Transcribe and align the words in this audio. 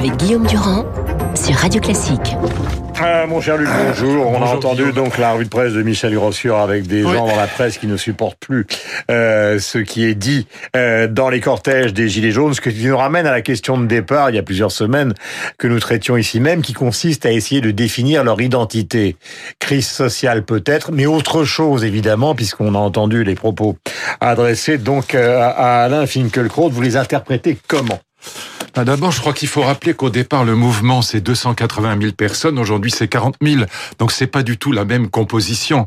avec 0.00 0.16
Guillaume 0.16 0.46
Durand 0.46 0.86
sur 1.34 1.54
Radio 1.56 1.78
Classique. 1.78 2.34
Ah, 2.98 3.26
mon 3.26 3.42
cher 3.42 3.58
Luc, 3.58 3.68
bonjour. 3.68 4.28
On 4.28 4.42
a 4.42 4.46
entendu 4.46 4.92
donc 4.92 5.18
la 5.18 5.32
revue 5.32 5.44
de 5.44 5.50
presse 5.50 5.74
de 5.74 5.82
Michel 5.82 6.16
Rossier 6.16 6.54
avec 6.54 6.86
des 6.86 7.02
gens 7.02 7.26
dans 7.26 7.36
la 7.36 7.46
presse 7.46 7.76
qui 7.76 7.86
ne 7.86 7.98
supportent 7.98 8.38
plus 8.38 8.66
euh, 9.10 9.58
ce 9.58 9.76
qui 9.76 10.06
est 10.06 10.14
dit 10.14 10.46
euh, 10.74 11.06
dans 11.06 11.28
les 11.28 11.40
cortèges 11.40 11.92
des 11.92 12.08
Gilets 12.08 12.30
jaunes, 12.30 12.54
ce 12.54 12.62
qui 12.62 12.86
nous 12.86 12.96
ramène 12.96 13.26
à 13.26 13.30
la 13.30 13.42
question 13.42 13.78
de 13.78 13.84
départ 13.84 14.30
il 14.30 14.36
y 14.36 14.38
a 14.38 14.42
plusieurs 14.42 14.72
semaines 14.72 15.12
que 15.58 15.68
nous 15.68 15.80
traitions 15.80 16.16
ici 16.16 16.40
même, 16.40 16.62
qui 16.62 16.72
consiste 16.72 17.26
à 17.26 17.32
essayer 17.32 17.60
de 17.60 17.70
définir 17.70 18.24
leur 18.24 18.40
identité. 18.40 19.16
Crise 19.58 19.88
sociale 19.88 20.46
peut-être, 20.46 20.92
mais 20.92 21.04
autre 21.04 21.44
chose 21.44 21.84
évidemment, 21.84 22.34
puisqu'on 22.34 22.74
a 22.74 22.78
entendu 22.78 23.22
les 23.22 23.34
propos 23.34 23.76
adressés 24.22 24.78
donc 24.78 25.14
euh, 25.14 25.42
à 25.42 25.84
Alain 25.84 26.06
Finkielkraut. 26.06 26.70
Vous 26.70 26.80
les 26.80 26.96
interprétez 26.96 27.58
comment? 27.68 28.00
Bah, 28.74 28.84
d'abord, 28.84 29.10
je 29.10 29.20
crois 29.20 29.32
qu'il 29.32 29.48
faut 29.48 29.62
rappeler 29.62 29.94
qu'au 29.94 30.10
départ, 30.10 30.44
le 30.44 30.54
mouvement, 30.54 31.02
c'est 31.02 31.20
280 31.20 31.98
000 32.00 32.12
personnes. 32.12 32.58
Aujourd'hui, 32.58 32.90
c'est 32.90 33.08
40 33.08 33.36
000. 33.42 33.62
Donc, 33.98 34.12
c'est 34.12 34.26
pas 34.26 34.42
du 34.42 34.58
tout 34.58 34.72
la 34.72 34.84
même 34.84 35.08
composition. 35.08 35.86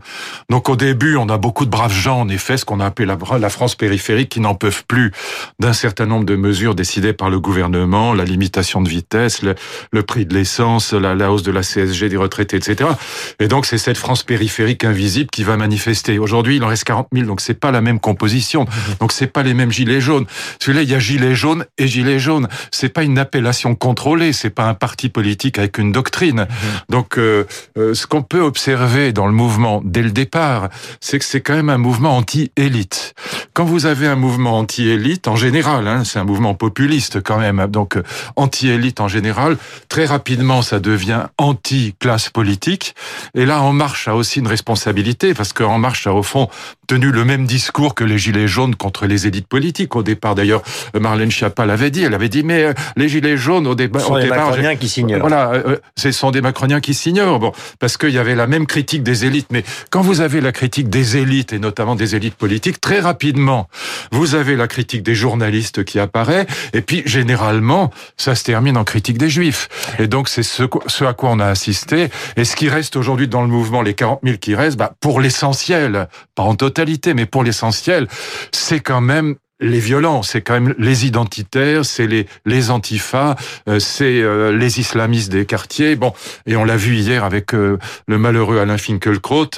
Donc, 0.49 0.69
au 0.69 0.75
début, 0.75 1.15
on 1.15 1.29
a 1.29 1.37
beaucoup 1.37 1.65
de 1.65 1.69
braves 1.69 1.93
gens, 1.93 2.21
en 2.21 2.29
effet, 2.29 2.57
ce 2.57 2.65
qu'on 2.65 2.79
a 2.79 2.85
appelé 2.85 3.05
la, 3.05 3.49
France 3.49 3.75
périphérique, 3.75 4.29
qui 4.29 4.39
n'en 4.39 4.55
peuvent 4.55 4.83
plus 4.87 5.11
d'un 5.59 5.73
certain 5.73 6.05
nombre 6.05 6.25
de 6.25 6.35
mesures 6.35 6.75
décidées 6.75 7.13
par 7.13 7.29
le 7.29 7.39
gouvernement, 7.39 8.13
la 8.13 8.25
limitation 8.25 8.81
de 8.81 8.89
vitesse, 8.89 9.41
le, 9.41 10.03
prix 10.03 10.25
de 10.25 10.33
l'essence, 10.33 10.93
la, 10.93 11.15
la, 11.15 11.31
hausse 11.31 11.43
de 11.43 11.51
la 11.51 11.61
CSG 11.61 12.09
des 12.09 12.17
retraités, 12.17 12.57
etc. 12.57 12.89
Et 13.39 13.47
donc, 13.47 13.65
c'est 13.65 13.77
cette 13.77 13.97
France 13.97 14.23
périphérique 14.23 14.83
invisible 14.83 15.29
qui 15.29 15.43
va 15.43 15.57
manifester. 15.57 16.19
Aujourd'hui, 16.19 16.57
il 16.57 16.63
en 16.63 16.67
reste 16.67 16.83
40 16.83 17.07
000. 17.13 17.27
Donc, 17.27 17.41
c'est 17.41 17.53
pas 17.53 17.71
la 17.71 17.81
même 17.81 17.99
composition. 17.99 18.65
Donc, 18.99 19.11
c'est 19.11 19.27
pas 19.27 19.43
les 19.43 19.53
mêmes 19.53 19.71
gilets 19.71 20.01
jaunes. 20.01 20.25
Celui-là, 20.59 20.83
il 20.83 20.89
y 20.89 20.95
a 20.95 20.99
gilets 20.99 21.35
jaunes 21.35 21.65
et 21.77 21.87
gilets 21.87 22.19
jaunes 22.19 22.47
c'est 22.73 22.89
pas 22.89 23.03
une 23.03 23.19
appellation 23.19 23.75
contrôlée, 23.75 24.33
c'est 24.33 24.49
pas 24.49 24.65
un 24.65 24.73
parti 24.73 25.09
politique 25.09 25.57
avec 25.57 25.77
une 25.77 25.91
doctrine. 25.91 26.41
Mhm. 26.41 26.47
Donc, 26.89 27.17
euh, 27.17 27.45
euh, 27.77 27.93
ce 27.93 28.07
qu'on 28.07 28.23
peut 28.23 28.41
observer 28.41 29.13
dans 29.13 29.27
le 29.27 29.31
mouvement 29.31 29.81
dès 29.85 30.01
le 30.01 30.11
départ, 30.11 30.69
c'est 30.99 31.19
que 31.19 31.25
c'est 31.25 31.41
quand 31.41 31.53
même 31.53 31.69
un 31.69 31.77
mouvement 31.77 32.17
anti-élite. 32.17 33.13
Quand 33.53 33.65
vous 33.65 33.85
avez 33.85 34.07
un 34.07 34.15
mouvement 34.15 34.57
anti-élite, 34.57 35.27
en 35.27 35.35
général, 35.35 35.87
hein, 35.87 36.03
c'est 36.03 36.19
un 36.19 36.23
mouvement 36.23 36.55
populiste 36.55 37.21
quand 37.21 37.37
même, 37.37 37.65
donc 37.67 37.97
euh, 37.97 38.03
anti-élite 38.35 38.99
en 38.99 39.07
général, 39.07 39.57
très 39.89 40.05
rapidement 40.05 40.61
ça 40.61 40.79
devient 40.79 41.25
anti-classe 41.37 42.29
politique. 42.29 42.95
Et 43.35 43.45
là, 43.45 43.61
En 43.61 43.73
Marche 43.73 44.07
a 44.07 44.15
aussi 44.15 44.39
une 44.39 44.47
responsabilité 44.47 45.33
parce 45.33 45.53
qu'En 45.53 45.77
Marche 45.77 46.07
a 46.07 46.13
au 46.13 46.23
fond 46.23 46.49
tenu 46.87 47.11
le 47.11 47.23
même 47.23 47.45
discours 47.45 47.95
que 47.95 48.03
les 48.03 48.17
Gilets 48.17 48.47
jaunes 48.47 48.75
contre 48.75 49.05
les 49.05 49.27
élites 49.27 49.47
politiques. 49.47 49.95
Au 49.95 50.03
départ, 50.03 50.35
d'ailleurs, 50.35 50.63
Marlène 50.99 51.31
Schiappa 51.31 51.65
l'avait 51.65 51.91
dit. 51.91 52.03
Elle 52.03 52.13
avait 52.13 52.29
dit, 52.29 52.43
mais 52.43 52.62
euh, 52.63 52.73
les 52.95 53.09
gilets 53.09 53.37
jaunes 53.37 53.67
au, 53.67 53.75
débat, 53.75 53.99
ce 53.99 54.05
sont 54.05 54.19
des 54.19 54.27
Macroniens 54.27 54.75
qui 54.75 54.89
s'ignorent. 54.89 55.19
Voilà, 55.21 55.51
euh, 55.51 55.63
euh, 55.67 55.77
ce 55.97 56.11
sont 56.11 56.31
des 56.31 56.41
Macroniens 56.41 56.81
qui 56.81 56.93
s'ignorent. 56.93 57.39
Bon, 57.39 57.51
parce 57.79 57.97
qu'il 57.97 58.11
y 58.11 58.17
avait 58.17 58.35
la 58.35 58.47
même 58.47 58.65
critique 58.65 59.03
des 59.03 59.25
élites. 59.25 59.47
Mais 59.51 59.63
quand 59.89 60.01
vous 60.01 60.21
avez 60.21 60.41
la 60.41 60.51
critique 60.51 60.89
des 60.89 61.17
élites 61.17 61.53
et 61.53 61.59
notamment 61.59 61.95
des 61.95 62.15
élites 62.15 62.35
politiques, 62.35 62.81
très 62.81 62.99
rapidement, 62.99 63.67
vous 64.11 64.35
avez 64.35 64.55
la 64.55 64.67
critique 64.67 65.03
des 65.03 65.15
journalistes 65.15 65.83
qui 65.83 65.99
apparaît. 65.99 66.45
Et 66.73 66.81
puis 66.81 67.03
généralement, 67.05 67.91
ça 68.17 68.35
se 68.35 68.43
termine 68.43 68.77
en 68.77 68.83
critique 68.83 69.17
des 69.17 69.29
juifs. 69.29 69.69
Et 69.99 70.07
donc 70.07 70.29
c'est 70.29 70.43
ce, 70.43 70.63
ce 70.87 71.03
à 71.05 71.13
quoi 71.13 71.29
on 71.31 71.39
a 71.39 71.47
assisté. 71.47 72.09
Et 72.37 72.45
ce 72.45 72.55
qui 72.55 72.69
reste 72.69 72.95
aujourd'hui 72.95 73.27
dans 73.27 73.41
le 73.41 73.47
mouvement, 73.47 73.81
les 73.81 73.93
40 73.93 74.21
000 74.23 74.37
qui 74.37 74.55
restent, 74.55 74.77
bah, 74.77 74.93
pour 74.99 75.19
l'essentiel, 75.19 76.07
pas 76.35 76.43
en 76.43 76.55
totalité, 76.55 77.13
mais 77.13 77.25
pour 77.25 77.43
l'essentiel, 77.43 78.07
c'est 78.51 78.79
quand 78.79 79.01
même 79.01 79.35
les 79.63 79.79
violents, 79.79 80.23
c'est 80.23 80.41
quand 80.41 80.53
même 80.53 80.75
les 80.77 81.05
identitaires, 81.05 81.85
c'est 81.85 82.05
les 82.05 82.27
les 82.45 82.69
antifas, 82.69 83.35
euh, 83.67 83.79
c'est 83.79 84.21
euh, 84.21 84.51
les 84.51 84.79
islamistes 84.79 85.31
des 85.31 85.45
quartiers. 85.45 85.95
Bon, 85.95 86.13
et 86.45 86.55
on 86.55 86.65
l'a 86.65 86.77
vu 86.77 86.95
hier 86.95 87.23
avec 87.23 87.53
euh, 87.53 87.77
le 88.07 88.17
malheureux 88.17 88.59
Alain 88.59 88.77
Finkielkraut, 88.77 89.49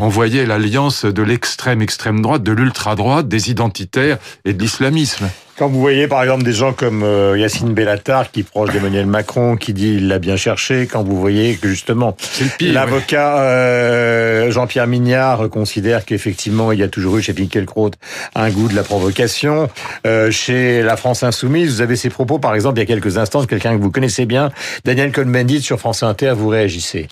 on 0.00 0.08
voyait 0.08 0.46
l'alliance 0.46 1.04
de 1.04 1.22
l'extrême 1.22 1.82
extrême 1.82 2.22
droite, 2.22 2.42
de 2.42 2.52
l'ultra 2.52 2.94
droite, 2.94 3.28
des 3.28 3.50
identitaires 3.50 4.18
et 4.44 4.52
de 4.52 4.62
l'islamisme. 4.62 5.28
Quand 5.58 5.66
vous 5.68 5.80
voyez 5.80 6.06
par 6.06 6.22
exemple 6.22 6.44
des 6.44 6.52
gens 6.52 6.72
comme 6.72 7.02
euh, 7.02 7.36
Yacine 7.36 7.74
Bellatar 7.74 8.30
qui 8.30 8.40
est 8.40 8.42
proche 8.44 8.70
d'Emmanuel 8.70 9.06
Macron, 9.06 9.56
qui 9.56 9.72
dit 9.72 9.94
il 9.94 10.06
l'a 10.06 10.20
bien 10.20 10.36
cherché, 10.36 10.86
quand 10.86 11.02
vous 11.02 11.18
voyez 11.18 11.56
que 11.56 11.68
justement 11.68 12.16
l'avocat 12.60 13.40
euh, 13.40 14.52
Jean-Pierre 14.52 14.86
Mignard 14.86 15.50
considère 15.50 16.04
qu'effectivement 16.04 16.70
il 16.70 16.78
y 16.78 16.84
a 16.84 16.88
toujours 16.88 17.16
eu 17.16 17.22
chez 17.22 17.32
Finkielkraut 17.32 17.90
un 18.36 18.50
goût 18.50 18.68
de 18.68 18.76
la 18.76 18.84
provocation, 18.84 19.68
euh, 20.06 20.30
chez 20.30 20.80
la 20.84 20.96
France 20.96 21.24
Insoumise, 21.24 21.74
vous 21.74 21.80
avez 21.80 21.96
ces 21.96 22.08
propos 22.08 22.38
par 22.38 22.54
exemple 22.54 22.78
il 22.78 22.82
y 22.82 22.84
a 22.84 22.86
quelques 22.86 23.18
instants 23.18 23.44
quelqu'un 23.44 23.76
que 23.76 23.82
vous 23.82 23.90
connaissez 23.90 24.26
bien, 24.26 24.52
Daniel 24.84 25.10
Cohn-Bendit 25.10 25.60
sur 25.60 25.80
France 25.80 26.04
Inter, 26.04 26.34
vous 26.36 26.50
réagissez. 26.50 27.08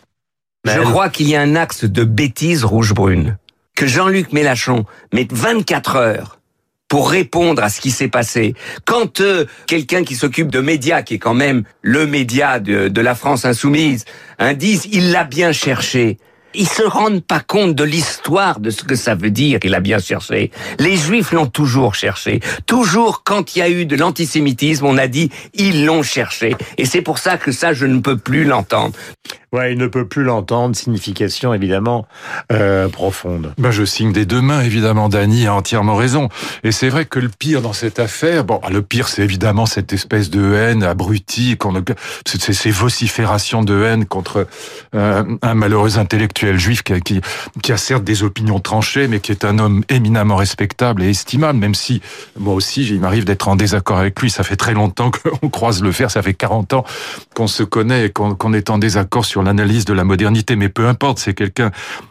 Je 0.64 0.80
crois 0.82 1.08
qu'il 1.08 1.28
y 1.28 1.34
a 1.34 1.40
un 1.40 1.56
axe 1.56 1.84
de 1.84 2.04
bêtise 2.04 2.64
rouge-brune. 2.64 3.38
Que 3.74 3.88
Jean-Luc 3.88 4.32
Mélenchon 4.32 4.84
met 5.12 5.26
24 5.30 5.96
heures 5.96 6.36
pour 6.96 7.10
répondre 7.10 7.62
à 7.62 7.68
ce 7.68 7.82
qui 7.82 7.90
s'est 7.90 8.08
passé. 8.08 8.54
Quand 8.86 9.20
euh, 9.20 9.44
quelqu'un 9.66 10.02
qui 10.02 10.14
s'occupe 10.14 10.50
de 10.50 10.60
médias, 10.60 11.02
qui 11.02 11.12
est 11.12 11.18
quand 11.18 11.34
même 11.34 11.64
le 11.82 12.06
média 12.06 12.58
de, 12.58 13.00
la 13.02 13.14
France 13.14 13.44
insoumise, 13.44 14.06
disent 14.54 14.88
il 14.90 15.12
l'a 15.12 15.24
bien 15.24 15.52
cherché. 15.52 16.16
Ils 16.54 16.68
se 16.68 16.82
rendent 16.82 17.22
pas 17.22 17.40
compte 17.40 17.74
de 17.74 17.84
l'histoire 17.84 18.60
de 18.60 18.70
ce 18.70 18.82
que 18.82 18.94
ça 18.94 19.14
veut 19.14 19.30
dire. 19.30 19.58
Il 19.62 19.74
a 19.74 19.80
bien 19.80 19.98
cherché. 19.98 20.50
Les 20.78 20.96
Juifs 20.96 21.32
l'ont 21.32 21.46
toujours 21.46 21.94
cherché. 21.94 22.40
Toujours 22.66 23.22
quand 23.24 23.54
il 23.54 23.58
y 23.58 23.62
a 23.62 23.68
eu 23.68 23.84
de 23.84 23.96
l'antisémitisme, 23.96 24.86
on 24.86 24.96
a 24.96 25.06
dit 25.06 25.30
ils 25.54 25.84
l'ont 25.84 26.02
cherché. 26.02 26.56
Et 26.78 26.84
c'est 26.84 27.02
pour 27.02 27.18
ça 27.18 27.36
que 27.36 27.52
ça, 27.52 27.72
je 27.72 27.86
ne 27.86 28.00
peux 28.00 28.16
plus 28.16 28.44
l'entendre. 28.44 28.94
Ouais, 29.52 29.72
il 29.72 29.78
ne 29.78 29.86
peut 29.86 30.06
plus 30.06 30.22
l'entendre. 30.22 30.74
Signification 30.74 31.54
évidemment 31.54 32.06
euh, 32.52 32.88
profonde. 32.88 33.52
Ben, 33.58 33.70
je 33.70 33.84
signe 33.84 34.12
des 34.12 34.26
deux 34.26 34.40
mains, 34.40 34.62
évidemment. 34.62 35.08
Dany 35.08 35.46
a 35.46 35.54
entièrement 35.54 35.96
raison. 35.96 36.28
Et 36.64 36.72
c'est 36.72 36.88
vrai 36.88 37.04
que 37.04 37.18
le 37.18 37.28
pire 37.28 37.62
dans 37.62 37.72
cette 37.72 37.98
affaire, 37.98 38.44
bon, 38.44 38.60
le 38.70 38.82
pire, 38.82 39.08
c'est 39.08 39.22
évidemment 39.22 39.66
cette 39.66 39.92
espèce 39.92 40.30
de 40.30 40.54
haine 40.54 40.82
abrutie, 40.82 41.56
qu'on 41.56 41.74
c'est 42.26 42.52
ces 42.52 42.70
vociférations 42.70 43.62
de 43.62 43.82
haine 43.82 44.06
contre 44.06 44.46
euh, 44.94 45.24
un 45.42 45.54
malheureux 45.54 45.98
intellectuel 45.98 46.45
juif 46.54 46.82
qui 46.82 47.72
a, 47.72 47.76
certes 47.76 48.04
des 48.04 48.22
opinions 48.22 48.60
tranchées, 48.60 49.08
mais 49.08 49.20
qui 49.20 49.32
est 49.32 49.44
un 49.44 49.58
homme 49.58 49.84
éminemment 49.88 50.36
respectable 50.36 51.02
et 51.02 51.10
estimable, 51.10 51.58
même 51.58 51.74
si 51.74 52.00
moi 52.38 52.54
aussi, 52.54 52.86
il 52.86 53.00
m'arrive 53.00 53.24
d'être 53.24 53.48
en 53.48 53.56
désaccord 53.56 53.98
avec 53.98 54.20
lui. 54.20 54.30
Ça 54.30 54.42
fait 54.42 54.56
très 54.56 54.74
longtemps 54.74 55.10
qu'on 55.40 55.48
croise 55.48 55.82
le 55.82 55.92
fer. 55.92 56.10
Ça 56.10 56.22
fait 56.22 56.34
40 56.34 56.72
ans 56.74 56.84
qu'on 57.34 57.46
se 57.46 57.62
connaît 57.62 58.06
et 58.06 58.10
qu'on 58.10 58.52
est 58.52 58.70
en 58.70 58.78
désaccord 58.78 59.24
sur 59.24 59.42
l'analyse 59.42 59.84
de 59.84 59.92
la 59.92 60.04
modernité, 60.04 60.56
mais 60.56 60.68
peu 60.68 60.86
importe, 60.86 61.18
c'est 61.18 61.34
quelqu'un 61.34 61.70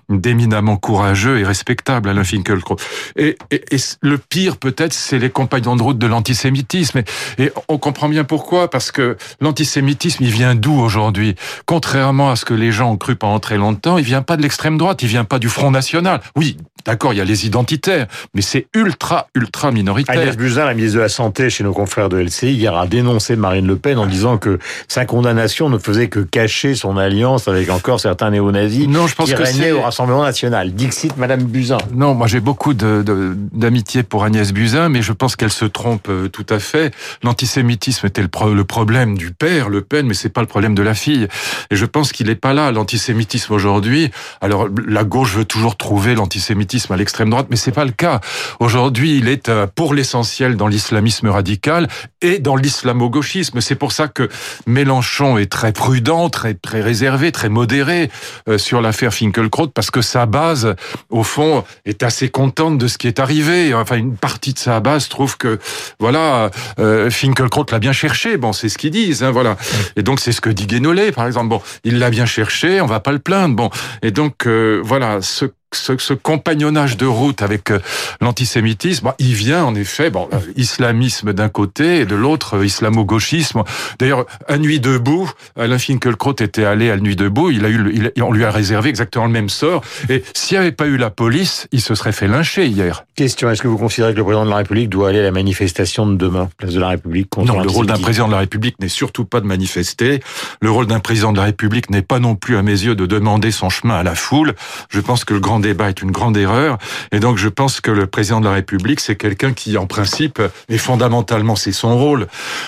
d'éminemment 0.09 0.77
courageux 0.77 1.39
et 1.39 1.43
respectable, 1.43 2.09
Alain 2.09 2.23
Finkielkraut. 2.23 2.77
Et, 3.15 3.37
et, 3.51 3.63
et 3.71 3.77
le 4.01 4.17
pire, 4.17 4.57
peut-être, 4.57 4.93
c'est 4.93 5.17
les 5.17 5.29
compagnons 5.29 5.75
de 5.75 5.81
route 5.81 5.97
de 5.97 6.07
l'antisémitisme. 6.07 6.99
Et, 6.99 7.43
et, 7.45 7.51
on 7.67 7.77
comprend 7.77 8.07
bien 8.09 8.23
pourquoi, 8.23 8.69
parce 8.69 8.91
que 8.91 9.17
l'antisémitisme, 9.41 10.23
il 10.23 10.31
vient 10.31 10.55
d'où 10.55 10.73
aujourd'hui? 10.79 11.35
Contrairement 11.65 12.29
à 12.29 12.35
ce 12.35 12.45
que 12.45 12.53
les 12.53 12.71
gens 12.71 12.91
ont 12.91 12.97
cru 12.97 13.15
pendant 13.15 13.39
très 13.39 13.57
longtemps, 13.57 13.97
il 13.97 14.03
vient 14.03 14.14
pas 14.21 14.37
de 14.37 14.41
l'extrême 14.41 14.77
droite, 14.77 15.01
il 15.01 15.07
vient 15.07 15.23
pas 15.23 15.39
du 15.39 15.49
Front 15.49 15.71
National. 15.71 16.21
Oui, 16.35 16.57
d'accord, 16.85 17.13
il 17.13 17.17
y 17.17 17.21
a 17.21 17.25
les 17.25 17.45
identitaires, 17.45 18.07
mais 18.33 18.41
c'est 18.41 18.67
ultra, 18.73 19.27
ultra 19.35 19.71
minoritaire. 19.71 20.19
Agnès 20.19 20.37
Buzyn, 20.37 20.65
la 20.65 20.73
ministre 20.73 20.97
de 20.97 21.01
la 21.01 21.09
Santé 21.09 21.49
chez 21.49 21.63
nos 21.63 21.73
confrères 21.73 22.09
de 22.09 22.17
LCI, 22.17 22.53
hier 22.53 22.75
a 22.75 22.87
dénoncé 22.87 23.35
Marine 23.35 23.67
Le 23.67 23.75
Pen 23.75 23.97
en 23.97 24.05
disant 24.05 24.37
que 24.37 24.59
sa 24.87 25.05
condamnation 25.05 25.69
ne 25.69 25.77
faisait 25.77 26.07
que 26.07 26.19
cacher 26.19 26.75
son 26.75 26.97
alliance 26.97 27.47
avec 27.47 27.69
encore 27.69 27.99
certains 27.99 28.29
néo-nazis 28.29 28.87
non, 28.87 29.07
je 29.07 29.15
pense 29.15 29.29
qui 29.29 29.35
que 29.35 29.41
régnaient 29.41 29.71
au 29.71 29.81
Rassemblement 29.81 30.23
National. 30.23 30.73
Dixit 30.73 31.17
Madame 31.17 31.43
Buzyn. 31.43 31.77
Non, 31.93 32.13
moi 32.13 32.27
j'ai 32.27 32.39
beaucoup 32.39 32.73
d'amitié 32.73 34.03
pour 34.03 34.23
Agnès 34.23 34.51
Buzyn, 34.51 34.89
mais 34.89 35.01
je 35.01 35.11
pense 35.11 35.35
qu'elle 35.35 35.51
se 35.51 35.65
trompe 35.65 36.07
euh, 36.09 36.27
tout 36.27 36.45
à 36.49 36.59
fait. 36.59 36.93
L'antisémitisme 37.23 38.07
était 38.07 38.21
le, 38.21 38.53
le, 38.53 38.63
problème 38.63 39.17
du 39.17 39.31
père, 39.31 39.69
Le 39.69 39.81
Pen, 39.81 40.05
mais 40.07 40.13
c'est 40.13 40.29
pas 40.29 40.41
le 40.41 40.47
problème 40.47 40.75
de 40.75 40.83
la 40.83 40.93
fille. 40.93 41.27
Et 41.71 41.75
je 41.75 41.85
pense 41.85 42.11
qu'il 42.11 42.29
est 42.29 42.35
pas 42.35 42.53
là, 42.53 42.71
l'antisémitisme 42.71 43.53
aujourd'hui. 43.53 44.04
Alors, 44.41 44.67
la 44.87 45.03
gauche 45.03 45.35
veut 45.35 45.45
toujours 45.45 45.77
trouver 45.77 46.15
l'antisémitisme 46.15 46.93
à 46.93 46.97
l'extrême 46.97 47.29
droite, 47.29 47.47
mais 47.49 47.55
c'est 47.55 47.71
pas 47.71 47.85
le 47.85 47.91
cas. 47.91 48.19
Aujourd'hui, 48.59 49.17
il 49.17 49.27
est 49.27 49.49
euh, 49.49 49.67
pour 49.73 49.93
l'essentiel 49.93 50.57
dans 50.57 50.67
l'islamisme 50.67 51.27
radical 51.27 51.87
et 52.21 52.39
dans 52.39 52.55
l'islamo-gauchisme. 52.55 53.61
C'est 53.61 53.75
pour 53.75 53.91
ça 53.91 54.07
que 54.07 54.29
Mélenchon 54.67 55.37
est 55.37 55.51
très 55.51 55.71
prudent, 55.71 56.29
très, 56.29 56.53
très 56.53 56.81
réservé, 56.81 57.31
très 57.31 57.49
modéré 57.49 58.09
euh, 58.49 58.57
sur 58.57 58.81
l'affaire 58.81 59.13
Finkelkraut 59.13 59.67
parce 59.67 59.91
que 59.91 60.01
sa 60.01 60.25
base, 60.25 60.75
au 61.09 61.23
fond, 61.23 61.63
est 61.85 62.03
assez 62.03 62.29
contente 62.29 62.77
de 62.77 62.87
ce 62.87 62.97
qui 62.97 63.07
est 63.07 63.19
arrivé. 63.19 63.73
Enfin, 63.73 63.97
une 63.97 64.17
partie 64.17 64.53
de 64.53 64.59
sa 64.59 64.79
base 64.79 65.09
trouve 65.09 65.37
que, 65.37 65.59
voilà, 65.99 66.49
euh, 66.79 67.09
Finkelkraut 67.09 67.65
l'a 67.71 67.79
bien 67.79 67.93
cherché. 67.93 68.37
Bon, 68.37 68.53
c'est 68.53 68.69
ce 68.69 68.77
qu'ils 68.77 68.91
disent, 68.91 69.23
hein, 69.23 69.31
voilà. 69.31 69.57
Et 69.95 70.03
donc, 70.03 70.19
c'est 70.19 70.31
ce 70.31 70.41
que 70.41 70.49
dit 70.49 70.67
Guénolé, 70.67 71.11
par 71.11 71.27
exemple. 71.27 71.49
Bon, 71.49 71.61
il 71.83 71.99
l'a 71.99 72.09
bien 72.09 72.25
cherché, 72.25 72.81
on 72.81 72.85
va 72.85 72.99
pas 72.99 73.11
le 73.11 73.19
plaindre. 73.19 73.55
Bon, 73.55 73.69
et 74.01 74.11
donc, 74.11 74.47
euh, 74.47 74.81
voilà, 74.83 75.21
ce 75.21 75.45
ce, 75.75 76.13
compagnonnage 76.13 76.97
de 76.97 77.05
route 77.05 77.41
avec 77.41 77.71
euh, 77.71 77.79
l'antisémitisme, 78.21 79.13
il 79.19 79.33
vient 79.33 79.63
en 79.65 79.75
effet, 79.75 80.09
bon, 80.09 80.27
euh, 80.33 80.39
islamisme 80.55 81.33
d'un 81.33 81.49
côté 81.49 81.99
et 81.99 82.05
de 82.05 82.15
l'autre 82.15 82.63
islamo-gauchisme. 82.63 83.63
D'ailleurs, 83.99 84.25
à 84.47 84.57
Nuit 84.57 84.79
debout, 84.79 85.31
Alain 85.57 85.77
Finkielkraut 85.77 86.35
était 86.39 86.65
allé 86.65 86.89
à 86.89 86.97
Nuit 86.97 87.15
debout, 87.15 87.51
il 87.51 87.65
a 87.65 87.69
eu, 87.69 88.11
on 88.21 88.31
lui 88.31 88.45
a 88.45 88.51
réservé 88.51 88.89
exactement 88.89 89.25
le 89.25 89.31
même 89.31 89.49
sort. 89.49 89.81
Et 90.09 90.23
s'il 90.33 90.57
n'y 90.57 90.61
avait 90.61 90.71
pas 90.71 90.87
eu 90.87 90.97
la 90.97 91.09
police, 91.09 91.67
il 91.71 91.81
se 91.81 91.95
serait 91.95 92.11
fait 92.11 92.27
lyncher 92.27 92.65
hier. 92.67 93.05
Question 93.15 93.49
est-ce 93.49 93.61
que 93.61 93.67
vous 93.67 93.77
considérez 93.77 94.13
que 94.13 94.17
le 94.17 94.23
président 94.23 94.45
de 94.45 94.49
la 94.49 94.57
République 94.57 94.89
doit 94.89 95.09
aller 95.09 95.19
à 95.19 95.23
la 95.23 95.31
manifestation 95.31 96.05
de 96.07 96.15
demain, 96.15 96.49
place 96.57 96.73
de 96.73 96.79
la 96.79 96.89
République 96.89 97.29
contre 97.29 97.53
Non, 97.53 97.61
le 97.61 97.69
rôle 97.69 97.85
d'un 97.85 97.97
président 97.97 98.27
de 98.27 98.33
la 98.33 98.39
République 98.39 98.79
n'est 98.79 98.89
surtout 98.89 99.25
pas 99.25 99.41
de 99.41 99.45
manifester. 99.45 100.21
Le 100.61 100.71
rôle 100.71 100.87
d'un 100.87 100.99
président 100.99 101.31
de 101.31 101.37
la 101.37 101.45
République 101.45 101.89
n'est 101.89 102.01
pas 102.01 102.19
non 102.19 102.35
plus 102.35 102.57
à 102.57 102.61
mes 102.61 102.71
yeux 102.71 102.95
de 102.95 103.05
demander 103.05 103.51
son 103.51 103.69
chemin 103.69 103.95
à 103.95 104.03
la 104.03 104.15
foule. 104.15 104.53
Je 104.89 104.99
pense 104.99 105.25
que 105.25 105.33
le 105.33 105.39
grand 105.39 105.59
débat 105.65 105.89
est 105.89 106.01
une 106.01 106.11
grande 106.11 106.37
erreur. 106.37 106.77
Et 107.11 107.19
donc, 107.19 107.37
je 107.37 107.49
pense 107.49 107.81
que 107.81 107.91
le 107.91 108.07
président 108.07 108.39
de 108.39 108.45
la 108.45 108.53
République, 108.53 108.99
c'est 108.99 109.15
quelqu'un 109.15 109.53
qui, 109.53 109.77
en 109.77 109.87
principe, 109.87 110.41
et 110.69 110.77
fondamentalement, 110.77 111.55
c'est 111.55 111.71
son 111.71 111.97
rôle, 111.97 112.27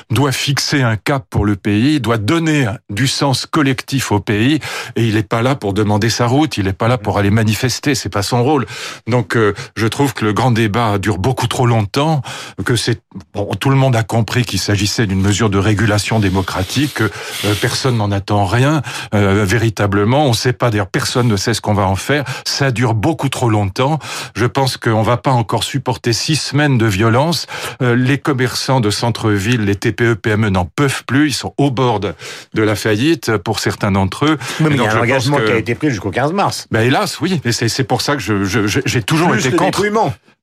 doit 0.10 0.32
fixer 0.32 0.82
un 0.82 0.98
cap 0.98 1.26
pour 1.30 1.46
le 1.46 1.56
pays, 1.56 2.00
doit 2.00 2.18
donner 2.18 2.68
du 2.90 3.08
sens 3.08 3.46
collectif 3.46 4.12
au 4.12 4.20
pays. 4.20 4.60
Et 4.96 5.04
il 5.08 5.16
n'est 5.16 5.24
pas 5.24 5.42
là 5.42 5.56
pour 5.56 5.74
demander 5.74 6.10
sa 6.10 6.26
route. 6.26 6.58
Il 6.58 6.66
n'est 6.66 6.74
pas 6.74 6.88
là 6.88 6.98
pour 6.98 7.18
aller 7.18 7.30
manifester. 7.30 7.96
C'est 7.96 8.10
pas 8.10 8.24
son 8.24 8.44
rôle. 8.44 8.66
Donc, 9.08 9.36
euh, 9.36 9.54
je 9.76 9.88
trouve 9.88 10.14
que 10.14 10.26
le 10.26 10.34
grand 10.34 10.52
débat 10.52 10.98
dure 10.98 11.20
beaucoup 11.20 11.48
trop 11.48 11.66
longtemps, 11.66 12.22
que 12.66 12.76
c'est, 12.76 13.02
bon, 13.34 13.50
tout 13.60 13.70
le 13.70 13.76
monde 13.76 13.96
a 13.96 14.04
compris 14.04 14.44
qu'il 14.44 14.60
s'agissait 14.60 15.06
d'une 15.06 15.22
mesure 15.22 15.50
de 15.50 15.58
régulation 15.58 16.20
démocratique, 16.20 16.96
que 16.96 17.04
euh, 17.04 17.54
personne 17.62 17.98
n'en 17.98 18.12
attend 18.12 18.46
rien, 18.46 18.82
euh, 19.14 19.46
véritablement. 19.46 20.26
On 20.26 20.30
ne 20.30 20.36
sait 20.36 20.54
pas, 20.54 20.70
d'ailleurs, 20.70 20.88
personne 20.88 21.28
ne 21.28 21.38
sait 21.38 21.54
ce 21.54 21.62
qu'on 21.62 21.74
va 21.74 21.88
en 21.88 21.96
faire. 21.96 22.24
Ça 22.46 22.72
dure 22.72 22.87
beaucoup 22.94 23.30
trop 23.30 23.50
longtemps. 23.50 24.00
Je 24.36 24.46
pense 24.46 24.78
qu'on 24.78 25.02
va 25.02 25.18
pas 25.18 25.32
encore 25.32 25.64
supporter 25.64 26.14
six 26.14 26.36
semaines 26.36 26.78
de 26.78 26.86
violence. 26.86 27.48
Euh, 27.82 27.96
les 27.96 28.18
commerçants 28.18 28.80
de 28.80 28.90
centre-ville, 28.90 29.66
les 29.66 29.76
TPE, 29.76 30.16
PME 30.16 30.50
n'en 30.50 30.66
peuvent 30.66 31.04
plus. 31.06 31.30
Ils 31.30 31.34
sont 31.34 31.54
au 31.58 31.72
bord 31.72 32.00
de 32.00 32.14
la 32.54 32.76
faillite 32.76 33.38
pour 33.38 33.60
certains 33.60 33.92
d'entre 33.92 34.26
eux. 34.26 34.38
mais 34.60 34.70
il 34.72 34.78
y 34.78 34.86
a 34.86 34.94
un 34.96 35.02
engagement 35.02 35.38
qui 35.38 35.52
a 35.52 35.58
été 35.58 35.76
pris 35.76 35.90
jusqu'au 35.90 36.12
15 36.12 36.34
mars. 36.34 36.68
Ben 36.72 36.82
hélas, 36.82 37.20
oui. 37.22 37.42
Et 37.46 37.52
c'est 37.52 37.84
pour 37.84 38.02
ça 38.02 38.16
que 38.16 38.22
j'ai 38.22 39.02
toujours 39.02 39.36
été 39.36 39.52
contre 39.52 39.84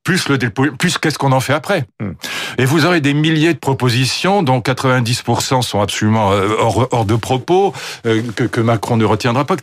plus 0.04 0.28
le 0.28 0.38
plus 0.50 0.98
qu'est-ce 0.98 1.18
qu'on 1.18 1.32
en 1.32 1.40
fait 1.40 1.54
après. 1.54 1.86
Hmm. 1.98 2.12
Et 2.58 2.66
vous 2.66 2.84
aurez 2.84 3.00
des 3.00 3.14
milliers 3.14 3.54
de 3.54 3.58
propositions 3.58 4.42
dont 4.42 4.60
90% 4.60 5.62
sont 5.62 5.80
absolument 5.80 6.30
euh, 6.32 6.48
hors, 6.58 6.88
hors 6.92 7.04
de 7.06 7.16
propos, 7.16 7.72
euh, 8.06 8.22
que, 8.36 8.44
que, 8.44 8.60
Macron 8.60 8.98
ne 8.98 9.04
retiendra 9.06 9.46
pas. 9.46 9.56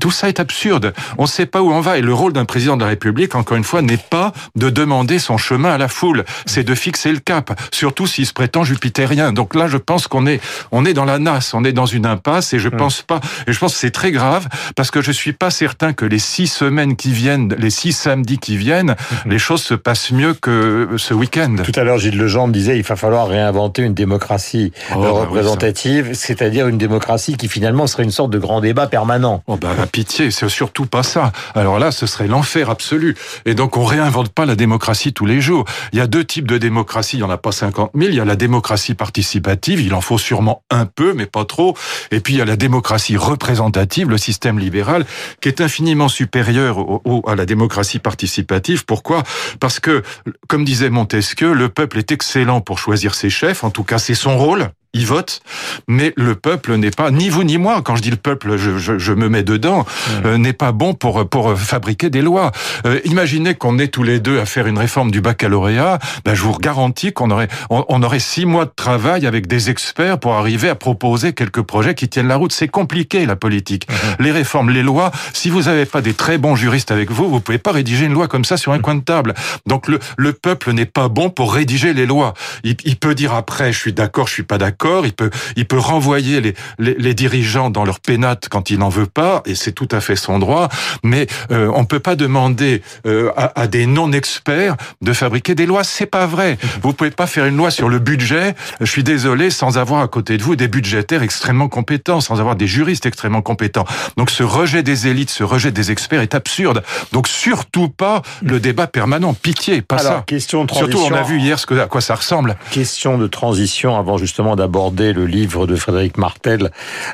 Tout 0.00 0.10
ça 0.10 0.28
est 0.28 0.40
absurde. 0.40 0.94
On 1.18 1.22
ne 1.22 1.28
sait 1.28 1.46
pas 1.46 1.62
où 1.62 1.70
on 1.70 1.80
va. 1.80 1.98
Et 1.98 2.00
le 2.00 2.14
rôle 2.14 2.32
d'un 2.32 2.46
président 2.46 2.76
de 2.76 2.82
la 2.82 2.88
République, 2.88 3.34
encore 3.34 3.56
une 3.56 3.64
fois, 3.64 3.82
n'est 3.82 3.98
pas 3.98 4.32
de 4.56 4.70
demander 4.70 5.18
son 5.18 5.36
chemin 5.36 5.72
à 5.72 5.78
la 5.78 5.88
foule. 5.88 6.24
C'est 6.46 6.64
de 6.64 6.74
fixer 6.74 7.12
le 7.12 7.18
cap, 7.18 7.58
surtout 7.70 8.06
s'il 8.06 8.26
se 8.26 8.32
prétend 8.32 8.64
jupitérien. 8.64 9.32
Donc 9.32 9.54
là, 9.54 9.66
je 9.68 9.76
pense 9.76 10.06
qu'on 10.06 10.26
est, 10.26 10.40
on 10.70 10.86
est 10.86 10.94
dans 10.94 11.04
la 11.04 11.18
nasse, 11.18 11.52
on 11.52 11.64
est 11.64 11.72
dans 11.72 11.86
une 11.86 12.06
impasse 12.06 12.54
et 12.54 12.58
je 12.58 12.68
hmm. 12.68 12.76
pense 12.76 13.02
pas, 13.02 13.20
et 13.46 13.52
je 13.52 13.58
pense 13.58 13.74
que 13.74 13.78
c'est 13.78 13.90
très 13.90 14.10
grave 14.10 14.48
parce 14.74 14.90
que 14.90 15.02
je 15.02 15.12
suis 15.12 15.34
pas 15.34 15.50
certain 15.50 15.92
que 15.92 16.06
les 16.06 16.18
six 16.18 16.46
semaines 16.46 16.96
qui 16.96 17.12
viennent, 17.12 17.54
les 17.58 17.70
six 17.70 17.92
samedis 17.92 18.38
qui 18.38 18.56
viennent, 18.56 18.96
hmm. 19.26 19.30
les 19.30 19.38
choses 19.38 19.62
se 19.62 19.74
passe 19.82 20.12
mieux 20.12 20.34
que 20.34 20.88
ce 20.96 21.14
week-end. 21.14 21.56
Tout 21.64 21.78
à 21.78 21.84
l'heure, 21.84 21.98
Gilles 21.98 22.18
Legendre 22.18 22.52
disait 22.52 22.76
il 22.76 22.82
va 22.82 22.96
falloir 22.96 23.28
réinventer 23.28 23.82
une 23.82 23.94
démocratie 23.94 24.72
oh, 24.94 25.00
bah 25.00 25.10
représentative, 25.10 26.10
c'est-à-dire 26.14 26.68
une 26.68 26.78
démocratie 26.78 27.36
qui 27.36 27.48
finalement 27.48 27.86
serait 27.86 28.04
une 28.04 28.10
sorte 28.10 28.30
de 28.30 28.38
grand 28.38 28.60
débat 28.60 28.86
permanent. 28.86 29.42
Oh 29.46 29.56
bah 29.56 29.74
la 29.76 29.86
pitié, 29.86 30.30
c'est 30.30 30.48
surtout 30.48 30.86
pas 30.86 31.02
ça. 31.02 31.32
Alors 31.54 31.78
là, 31.78 31.90
ce 31.90 32.06
serait 32.06 32.28
l'enfer 32.28 32.70
absolu. 32.70 33.16
Et 33.44 33.54
donc 33.54 33.76
on 33.76 33.84
réinvente 33.84 34.30
pas 34.30 34.46
la 34.46 34.56
démocratie 34.56 35.12
tous 35.12 35.26
les 35.26 35.40
jours. 35.40 35.64
Il 35.92 35.98
y 35.98 36.02
a 36.02 36.06
deux 36.06 36.24
types 36.24 36.46
de 36.46 36.58
démocratie, 36.58 37.16
il 37.16 37.20
y 37.20 37.24
en 37.24 37.30
a 37.30 37.38
pas 37.38 37.52
50 37.52 37.92
000. 37.94 38.10
Il 38.10 38.16
y 38.16 38.20
a 38.20 38.24
la 38.24 38.36
démocratie 38.36 38.94
participative, 38.94 39.80
il 39.80 39.94
en 39.94 40.00
faut 40.00 40.18
sûrement 40.18 40.62
un 40.70 40.86
peu, 40.86 41.14
mais 41.14 41.26
pas 41.26 41.44
trop. 41.44 41.76
Et 42.10 42.20
puis 42.20 42.34
il 42.34 42.38
y 42.38 42.42
a 42.42 42.44
la 42.44 42.56
démocratie 42.56 43.16
représentative, 43.16 44.08
le 44.08 44.18
système 44.18 44.58
libéral, 44.58 45.04
qui 45.40 45.48
est 45.48 45.60
infiniment 45.60 46.08
supérieur 46.08 46.78
à 47.26 47.34
la 47.34 47.46
démocratie 47.46 47.98
participative. 47.98 48.84
Pourquoi? 48.84 49.22
Parce 49.60 49.71
que, 49.80 50.02
comme 50.48 50.64
disait 50.64 50.90
Montesquieu, 50.90 51.52
le 51.52 51.68
peuple 51.68 51.98
est 51.98 52.12
excellent 52.12 52.60
pour 52.60 52.78
choisir 52.78 53.14
ses 53.14 53.30
chefs, 53.30 53.64
en 53.64 53.70
tout 53.70 53.84
cas 53.84 53.98
c'est 53.98 54.14
son 54.14 54.36
rôle, 54.36 54.70
il 54.94 55.06
vote, 55.06 55.40
mais 55.88 56.12
le 56.16 56.34
peuple 56.34 56.74
n'est 56.76 56.90
pas, 56.90 57.10
ni 57.10 57.30
vous 57.30 57.44
ni 57.44 57.56
moi, 57.56 57.80
quand 57.82 57.96
je 57.96 58.02
dis 58.02 58.10
le 58.10 58.16
peuple, 58.16 58.58
je, 58.58 58.76
je, 58.76 58.98
je 58.98 59.12
me 59.14 59.30
mets 59.30 59.42
dedans, 59.42 59.86
euh, 60.26 60.36
n'est 60.36 60.52
pas 60.52 60.72
bon 60.72 60.92
pour 60.92 61.26
pour 61.30 61.58
fabriquer 61.58 62.10
des 62.10 62.20
lois. 62.20 62.52
Euh, 62.84 63.00
imaginez 63.06 63.54
qu'on 63.54 63.78
est 63.78 63.88
tous 63.88 64.02
les 64.02 64.20
deux 64.20 64.38
à 64.38 64.44
faire 64.44 64.66
une 64.66 64.78
réforme 64.78 65.10
du 65.10 65.22
baccalauréat, 65.22 65.98
ben 66.26 66.34
je 66.34 66.42
vous 66.42 66.58
garantis 66.58 67.12
qu'on 67.14 67.30
aurait 67.30 67.48
on, 67.70 68.02
aurait 68.02 68.18
six 68.18 68.44
mois 68.44 68.66
de 68.66 68.72
travail 68.76 69.26
avec 69.26 69.46
des 69.46 69.70
experts 69.70 70.18
pour 70.18 70.34
arriver 70.34 70.68
à 70.68 70.74
proposer 70.74 71.32
quelques 71.32 71.62
projets 71.62 71.94
qui 71.94 72.10
tiennent 72.10 72.28
la 72.28 72.36
route. 72.36 72.52
C'est 72.52 72.68
compliqué 72.68 73.24
la 73.24 73.36
politique, 73.36 73.88
les 74.18 74.30
réformes, 74.30 74.68
les 74.68 74.82
lois. 74.82 75.10
Si 75.32 75.48
vous 75.48 75.62
n'avez 75.62 75.86
pas 75.86 76.02
des 76.02 76.12
très 76.12 76.36
bons 76.36 76.54
juristes 76.54 76.90
avec 76.90 77.10
vous, 77.10 77.30
vous 77.30 77.40
pouvez 77.40 77.58
pas 77.58 77.72
rédiger 77.72 78.04
une 78.04 78.12
loi 78.12 78.28
comme 78.28 78.44
ça 78.44 78.58
sur 78.58 78.72
un 78.72 78.78
coin 78.78 78.96
de 78.96 79.04
table. 79.04 79.32
Donc 79.66 79.88
le 79.88 79.98
le 80.18 80.34
peuple 80.34 80.72
n'est 80.72 80.84
pas 80.84 81.08
bon 81.08 81.30
pour 81.30 81.54
rédiger 81.54 81.94
les 81.94 82.04
lois. 82.04 82.34
Il, 82.62 82.76
il 82.84 82.96
peut 82.96 83.14
dire 83.14 83.32
après, 83.32 83.72
je 83.72 83.78
suis 83.78 83.94
d'accord, 83.94 84.26
je 84.26 84.34
suis 84.34 84.42
pas 84.42 84.58
d'accord 84.58 84.81
il 85.04 85.12
peut, 85.12 85.30
il 85.56 85.66
peut 85.66 85.78
renvoyer 85.78 86.40
les, 86.40 86.54
les, 86.78 87.14
dirigeants 87.14 87.70
dans 87.70 87.84
leur 87.84 88.00
pénate 88.00 88.48
quand 88.48 88.70
il 88.70 88.78
n'en 88.78 88.88
veut 88.88 89.06
pas, 89.06 89.42
et 89.46 89.54
c'est 89.54 89.72
tout 89.72 89.88
à 89.90 90.00
fait 90.00 90.16
son 90.16 90.38
droit. 90.38 90.68
Mais 91.02 91.26
euh, 91.50 91.70
on 91.74 91.84
peut 91.84 92.00
pas 92.00 92.16
demander 92.16 92.82
euh, 93.06 93.30
à, 93.36 93.66
des 93.66 93.86
non-experts 93.86 94.76
de 95.00 95.12
fabriquer 95.12 95.54
des 95.54 95.66
lois. 95.66 95.84
C'est 95.84 96.06
pas 96.06 96.26
vrai. 96.26 96.58
Vous 96.82 96.92
pouvez 96.92 97.10
pas 97.10 97.26
faire 97.26 97.46
une 97.46 97.56
loi 97.56 97.70
sur 97.70 97.88
le 97.88 97.98
budget. 97.98 98.54
Je 98.80 98.90
suis 98.90 99.04
désolé, 99.04 99.50
sans 99.50 99.78
avoir 99.78 100.02
à 100.02 100.08
côté 100.08 100.36
de 100.38 100.42
vous 100.42 100.56
des 100.56 100.68
budgétaires 100.68 101.22
extrêmement 101.22 101.68
compétents, 101.68 102.20
sans 102.20 102.40
avoir 102.40 102.56
des 102.56 102.66
juristes 102.66 103.06
extrêmement 103.06 103.42
compétents. 103.42 103.84
Donc 104.16 104.30
ce 104.30 104.42
rejet 104.42 104.82
des 104.82 105.06
élites, 105.06 105.30
ce 105.30 105.44
rejet 105.44 105.70
des 105.70 105.90
experts 105.90 106.20
est 106.20 106.34
absurde. 106.34 106.82
Donc 107.12 107.28
surtout 107.28 107.88
pas 107.88 108.22
le 108.42 108.60
débat 108.60 108.86
permanent. 108.86 109.34
Pitié, 109.34 109.82
pas 109.82 109.98
ça. 109.98 110.24
Question 110.26 110.62
de 110.62 110.68
transition. 110.68 110.98
Surtout, 110.98 111.14
on 111.14 111.16
a 111.16 111.22
vu 111.22 111.38
hier 111.38 111.58
ce 111.58 111.66
que, 111.66 111.74
à 111.74 111.86
quoi 111.86 112.00
ça 112.00 112.14
ressemble. 112.14 112.56
Question 112.70 113.18
de 113.18 113.26
transition 113.26 113.98
avant 113.98 114.18
justement 114.18 114.56
d'abord 114.56 114.71
le 115.12 115.26
livre 115.26 115.66
de 115.66 115.76
Frédéric 115.76 116.16
Martel 116.16 116.70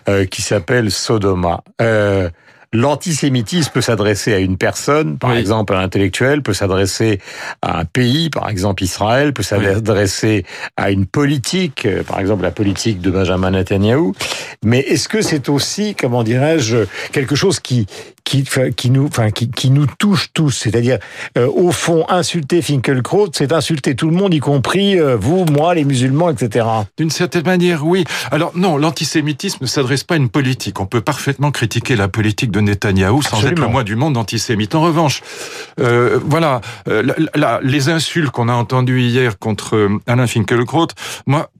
euh, 0.08 0.24
qui 0.24 0.42
s'appelle 0.42 0.90
Sodoma. 0.90 1.62
Euh, 1.82 2.30
L'antisémitisme 2.72 3.70
peut 3.72 3.80
s'adresser 3.80 4.34
à 4.34 4.38
une 4.38 4.58
personne, 4.58 5.16
par 5.16 5.32
exemple 5.32 5.74
un 5.74 5.80
intellectuel, 5.80 6.42
peut 6.42 6.52
s'adresser 6.52 7.18
à 7.62 7.80
un 7.80 7.84
pays, 7.86 8.28
par 8.28 8.50
exemple 8.50 8.82
Israël, 8.82 9.32
peut 9.32 9.42
s'adresser 9.42 10.44
à 10.76 10.90
une 10.90 11.06
politique, 11.06 11.86
euh, 11.86 12.02
par 12.02 12.20
exemple 12.20 12.42
la 12.42 12.50
politique 12.50 13.00
de 13.00 13.10
Benjamin 13.10 13.52
Netanyahu. 13.52 14.12
Mais 14.62 14.80
est-ce 14.80 15.08
que 15.08 15.22
c'est 15.22 15.48
aussi, 15.48 15.94
comment 15.94 16.22
dirais-je, 16.22 16.84
quelque 17.10 17.36
chose 17.36 17.58
qui 17.58 17.86
qui, 18.28 18.44
qui 18.76 18.90
nous, 18.90 19.06
enfin, 19.06 19.30
qui, 19.30 19.50
qui 19.50 19.70
nous 19.70 19.86
touche 19.98 20.28
tous? 20.34 20.50
C'est-à-dire, 20.50 20.98
euh, 21.38 21.48
au 21.50 21.72
fond, 21.72 22.04
insulter 22.08 22.60
Finkelkraut, 22.60 23.28
c'est 23.32 23.52
insulter 23.52 23.94
tout 23.94 24.10
le 24.10 24.16
monde, 24.16 24.34
y 24.34 24.38
compris 24.38 25.00
euh, 25.00 25.16
vous, 25.16 25.46
moi, 25.46 25.74
les 25.74 25.84
musulmans, 25.84 26.28
etc. 26.30 26.66
D'une 26.98 27.10
certaine 27.10 27.46
manière, 27.46 27.86
oui. 27.86 28.04
Alors 28.30 28.52
non, 28.54 28.76
l'antisémitisme 28.76 29.58
ne 29.62 29.66
s'adresse 29.66 30.04
pas 30.04 30.14
à 30.14 30.18
une 30.18 30.28
politique. 30.28 30.78
On 30.80 30.86
peut 30.86 31.00
parfaitement 31.00 31.50
critiquer 31.50 31.96
la 31.96 32.08
politique 32.08 32.50
de 32.50 32.57
Netanyahou 32.60 33.22
sans 33.22 33.44
être 33.46 33.58
le 33.58 33.68
moins 33.68 33.84
du 33.84 33.96
monde 33.96 34.16
antisémite. 34.16 34.74
En 34.74 34.82
revanche, 34.82 35.22
euh, 35.80 36.18
voilà, 36.24 36.60
euh, 36.88 37.02
les 37.62 37.88
insultes 37.88 38.30
qu'on 38.30 38.48
a 38.48 38.52
entendues 38.52 39.02
hier 39.02 39.38
contre 39.38 39.88
Alain 40.06 40.26
Finkielkraut, 40.26 40.88
moi, 41.26 41.50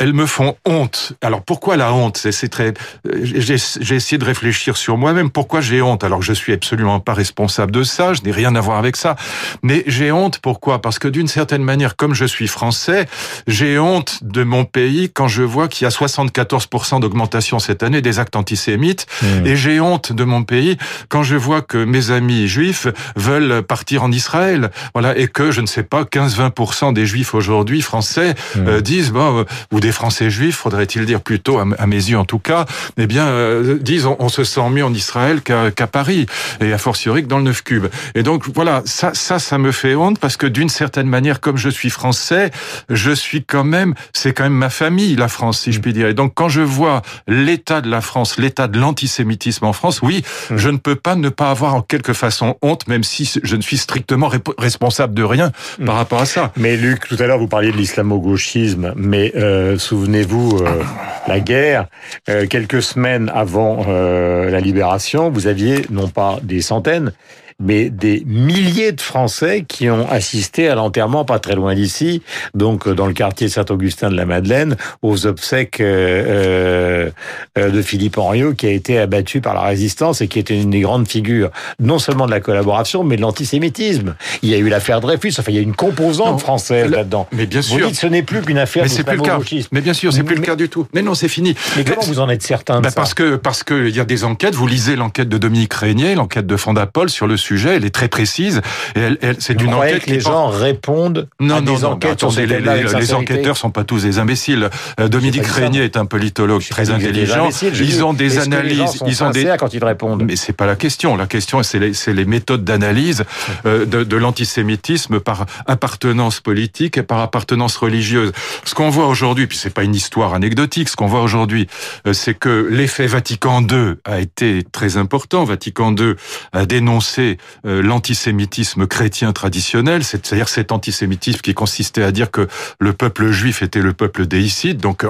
elles 0.00 0.14
me 0.14 0.24
font 0.24 0.56
honte. 0.64 1.12
Alors 1.20 1.42
pourquoi 1.42 1.76
la 1.76 1.92
honte? 1.92 2.16
C'est 2.16 2.48
très. 2.48 2.72
J'ai 3.04 3.54
essayé 3.54 4.16
de 4.16 4.24
réfléchir 4.24 4.78
sur 4.78 4.96
moi-même. 4.96 5.30
Pourquoi 5.30 5.60
j'ai 5.60 5.82
honte? 5.82 6.02
Alors 6.04 6.20
que 6.20 6.24
je 6.24 6.32
suis 6.32 6.54
absolument 6.54 7.00
pas 7.00 7.12
responsable 7.12 7.70
de 7.70 7.82
ça. 7.82 8.14
Je 8.14 8.22
n'ai 8.22 8.30
rien 8.32 8.54
à 8.56 8.60
voir 8.60 8.78
avec 8.78 8.96
ça. 8.96 9.16
Mais 9.62 9.84
j'ai 9.86 10.10
honte. 10.10 10.38
Pourquoi? 10.38 10.80
Parce 10.80 10.98
que 10.98 11.06
d'une 11.06 11.28
certaine 11.28 11.62
manière, 11.62 11.96
comme 11.96 12.14
je 12.14 12.24
suis 12.24 12.48
français, 12.48 13.06
j'ai 13.46 13.78
honte 13.78 14.20
de 14.22 14.42
mon 14.42 14.64
pays 14.64 15.10
quand 15.12 15.28
je 15.28 15.42
vois 15.42 15.68
qu'il 15.68 15.84
y 15.84 15.86
a 15.86 15.90
74% 15.90 17.00
d'augmentation 17.00 17.58
cette 17.58 17.82
année 17.82 18.00
des 18.00 18.18
actes 18.18 18.36
antisémites. 18.36 19.06
Mmh. 19.22 19.46
Et 19.46 19.56
j'ai 19.56 19.80
honte 19.80 20.14
de 20.14 20.24
mon 20.24 20.44
pays 20.44 20.78
quand 21.10 21.22
je 21.22 21.36
vois 21.36 21.60
que 21.60 21.76
mes 21.76 22.10
amis 22.10 22.48
juifs 22.48 22.86
veulent 23.16 23.62
partir 23.62 24.02
en 24.02 24.10
Israël. 24.10 24.70
Voilà 24.94 25.16
et 25.18 25.28
que 25.28 25.50
je 25.50 25.60
ne 25.60 25.66
sais 25.66 25.82
pas 25.82 26.04
15-20% 26.04 26.94
des 26.94 27.04
juifs 27.04 27.34
aujourd'hui 27.34 27.82
français 27.82 28.34
mmh. 28.56 28.66
euh, 28.66 28.80
disent 28.80 29.12
bon, 29.12 29.44
vous 29.70 29.80
les 29.90 29.92
Français 29.92 30.30
juifs, 30.30 30.54
faudrait-il 30.54 31.04
dire 31.04 31.20
plutôt, 31.20 31.58
à, 31.58 31.86
mes 31.88 31.96
yeux 31.96 32.16
en 32.16 32.24
tout 32.24 32.38
cas, 32.38 32.64
eh 32.96 33.08
bien, 33.08 33.26
euh, 33.26 33.76
disent 33.80 34.06
on, 34.06 34.28
se 34.28 34.44
sent 34.44 34.70
mieux 34.70 34.84
en 34.84 34.94
Israël 34.94 35.42
qu'à 35.42 35.86
Paris, 35.88 36.26
et 36.60 36.72
à 36.72 36.78
fortiori 36.78 37.24
que 37.24 37.26
dans 37.26 37.38
le 37.38 37.42
9 37.42 37.64
cube. 37.64 37.86
Et 38.14 38.22
donc 38.22 38.44
voilà, 38.54 38.82
ça, 38.84 39.10
ça, 39.14 39.40
ça 39.40 39.58
me 39.58 39.72
fait 39.72 39.96
honte 39.96 40.20
parce 40.20 40.36
que 40.36 40.46
d'une 40.46 40.68
certaine 40.68 41.08
manière, 41.08 41.40
comme 41.40 41.56
je 41.56 41.68
suis 41.68 41.90
français, 41.90 42.52
je 42.88 43.10
suis 43.10 43.42
quand 43.42 43.64
même, 43.64 43.94
c'est 44.12 44.32
quand 44.32 44.44
même 44.44 44.52
ma 44.52 44.70
famille, 44.70 45.16
la 45.16 45.26
France, 45.26 45.62
si 45.62 45.72
je 45.72 45.80
puis 45.80 45.92
dire. 45.92 46.06
Et 46.06 46.14
donc 46.14 46.34
quand 46.36 46.48
je 46.48 46.60
vois 46.60 47.02
l'état 47.26 47.80
de 47.80 47.90
la 47.90 48.00
France, 48.00 48.38
l'état 48.38 48.68
de 48.68 48.78
l'antisémitisme 48.78 49.64
en 49.64 49.72
France, 49.72 50.02
oui, 50.02 50.22
mmh. 50.50 50.56
je 50.56 50.68
ne 50.68 50.76
peux 50.76 50.94
pas 50.94 51.16
ne 51.16 51.30
pas 51.30 51.50
avoir 51.50 51.74
en 51.74 51.82
quelque 51.82 52.12
façon 52.12 52.54
honte, 52.62 52.86
même 52.86 53.02
si 53.02 53.28
je 53.42 53.56
ne 53.56 53.62
suis 53.62 53.78
strictement 53.78 54.30
responsable 54.56 55.14
de 55.14 55.24
rien 55.24 55.50
mmh. 55.80 55.84
par 55.84 55.96
rapport 55.96 56.20
à 56.20 56.26
ça. 56.26 56.52
Mais 56.56 56.76
Luc, 56.76 57.08
tout 57.08 57.16
à 57.18 57.26
l'heure 57.26 57.40
vous 57.40 57.48
parliez 57.48 57.72
de 57.72 57.76
l'islamo-gauchisme, 57.76 58.92
mais 58.94 59.32
euh, 59.34 59.79
souvenez-vous, 59.80 60.58
euh, 60.58 60.82
la 61.26 61.40
guerre, 61.40 61.86
euh, 62.28 62.46
quelques 62.46 62.82
semaines 62.82 63.30
avant 63.34 63.84
euh, 63.88 64.50
la 64.50 64.60
libération, 64.60 65.30
vous 65.30 65.48
aviez 65.48 65.86
non 65.90 66.08
pas 66.08 66.38
des 66.42 66.60
centaines, 66.60 67.12
mais 67.60 67.90
des 67.90 68.22
milliers 68.26 68.92
de 68.92 69.00
Français 69.00 69.64
qui 69.68 69.90
ont 69.90 70.08
assisté 70.10 70.68
à 70.68 70.74
l'enterrement 70.74 71.24
pas 71.24 71.38
très 71.38 71.54
loin 71.54 71.74
d'ici, 71.74 72.22
donc 72.54 72.88
dans 72.88 73.06
le 73.06 73.12
quartier 73.12 73.48
Saint-Augustin 73.48 74.10
de 74.10 74.16
la 74.16 74.24
Madeleine, 74.24 74.76
aux 75.02 75.26
obsèques 75.26 75.80
euh, 75.80 77.10
euh, 77.58 77.70
de 77.70 77.82
Philippe 77.82 78.18
Henriot, 78.18 78.54
qui 78.54 78.66
a 78.66 78.70
été 78.70 78.98
abattu 78.98 79.40
par 79.40 79.54
la 79.54 79.62
résistance 79.62 80.22
et 80.22 80.28
qui 80.28 80.38
était 80.38 80.58
une 80.60 80.70
des 80.70 80.80
grandes 80.80 81.06
figures, 81.06 81.50
non 81.78 81.98
seulement 81.98 82.26
de 82.26 82.30
la 82.30 82.40
collaboration, 82.40 83.04
mais 83.04 83.16
de 83.16 83.20
l'antisémitisme. 83.20 84.14
Il 84.42 84.48
y 84.48 84.54
a 84.54 84.58
eu 84.58 84.68
l'affaire 84.68 85.00
Dreyfus, 85.00 85.34
enfin 85.38 85.52
il 85.52 85.56
y 85.56 85.58
a 85.58 85.62
une 85.62 85.76
composante 85.76 86.40
française 86.40 86.90
là-dedans. 86.90 87.28
Mais 87.32 87.46
bien 87.46 87.62
sûr. 87.62 87.78
Vous 87.78 87.86
dites 87.86 88.00
ce 88.00 88.06
n'est 88.06 88.22
plus 88.22 88.40
qu'une 88.40 88.58
affaire 88.58 88.84
mais 88.84 88.88
c'est 88.88 89.04
plus 89.04 89.16
le 89.16 89.22
cas. 89.22 89.38
Mais 89.72 89.80
bien 89.80 89.92
sûr, 89.92 90.12
c'est 90.12 90.22
plus 90.22 90.36
le 90.36 90.42
cas 90.42 90.56
du 90.56 90.68
tout. 90.68 90.86
Mais 90.94 91.02
non, 91.02 91.14
c'est 91.14 91.28
fini. 91.28 91.54
Mais 91.76 91.84
comment 91.84 92.02
vous 92.02 92.20
en 92.20 92.28
êtes 92.28 92.42
certain 92.42 92.80
de 92.80 92.88
ça 92.88 92.94
Parce 92.94 93.14
que 93.14 93.36
parce 93.36 93.62
que 93.62 93.88
il 93.88 93.94
y 93.94 94.00
a 94.00 94.04
des 94.04 94.24
enquêtes. 94.24 94.54
Vous 94.54 94.66
lisez 94.66 94.96
l'enquête 94.96 95.28
de 95.28 95.38
Dominique 95.38 95.74
Régnier, 95.74 96.14
l'enquête 96.14 96.46
de 96.46 96.56
Fondapol 96.56 97.10
sur 97.10 97.26
le 97.26 97.36
sujet 97.36 97.49
sujet, 97.50 97.76
elle 97.76 97.84
est 97.84 97.94
très 97.94 98.08
précise. 98.08 98.60
Et 98.94 99.00
elle, 99.00 99.18
elle 99.22 99.36
c'est 99.38 99.60
une 99.60 99.74
enquête 99.74 100.04
que 100.04 100.10
les 100.10 100.20
gens 100.20 100.46
répondent 100.48 101.28
non, 101.40 101.56
à 101.56 101.60
non, 101.60 101.74
des 101.74 101.82
non, 101.82 101.88
enquêtes 101.92 102.12
attendez, 102.12 102.46
les, 102.46 102.60
les, 102.60 102.84
les, 102.84 103.14
enquêteurs 103.14 103.56
sont 103.56 103.70
pas 103.70 103.84
tous 103.84 104.02
des 104.02 104.18
imbéciles. 104.18 104.70
Euh, 105.00 105.08
Dominique 105.08 105.46
Régnier 105.46 105.84
est 105.84 105.96
un 105.96 106.06
politologue 106.06 106.62
très 106.68 106.90
intelligent. 106.90 107.48
Ils 107.62 108.04
ont 108.04 108.12
des 108.12 108.38
analyses, 108.38 109.02
ils 109.06 109.24
ont 109.24 109.30
des 109.30 109.54
quand 109.58 109.74
ils 109.74 109.84
répondent? 109.84 110.22
Mais 110.24 110.36
c'est 110.36 110.52
pas 110.52 110.66
la 110.66 110.76
question. 110.76 111.16
La 111.16 111.26
question, 111.26 111.62
c'est 111.62 111.78
les, 111.78 111.92
les, 112.06 112.24
méthodes 112.24 112.64
d'analyse 112.64 113.24
euh, 113.66 113.84
de, 113.84 114.04
de 114.04 114.16
l'antisémitisme 114.16 115.18
par 115.20 115.46
appartenance 115.66 116.40
politique 116.40 116.98
et 116.98 117.02
par 117.02 117.20
appartenance 117.20 117.76
religieuse. 117.76 118.32
Ce 118.64 118.74
qu'on 118.74 118.90
voit 118.90 119.08
aujourd'hui, 119.08 119.46
puis 119.46 119.58
c'est 119.58 119.74
pas 119.74 119.82
une 119.82 119.94
histoire 119.94 120.34
anecdotique, 120.34 120.88
ce 120.88 120.96
qu'on 120.96 121.06
voit 121.06 121.22
aujourd'hui, 121.22 121.66
euh, 122.06 122.12
c'est 122.12 122.34
que 122.34 122.68
l'effet 122.70 123.06
Vatican 123.06 123.62
II 123.62 123.94
a 124.04 124.20
été 124.20 124.62
très 124.70 124.96
important. 124.96 125.44
Vatican 125.44 125.94
II 125.96 126.14
a 126.52 126.66
dénoncé 126.66 127.38
l'antisémitisme 127.64 128.86
chrétien 128.86 129.32
traditionnel, 129.32 130.04
c'est-à-dire 130.04 130.48
cet 130.48 130.72
antisémitisme 130.72 131.40
qui 131.40 131.54
consistait 131.54 132.02
à 132.02 132.12
dire 132.12 132.30
que 132.30 132.48
le 132.78 132.92
peuple 132.92 133.30
juif 133.30 133.62
était 133.62 133.80
le 133.80 133.92
peuple 133.92 134.26
déicide. 134.26 134.78
Donc 134.78 135.04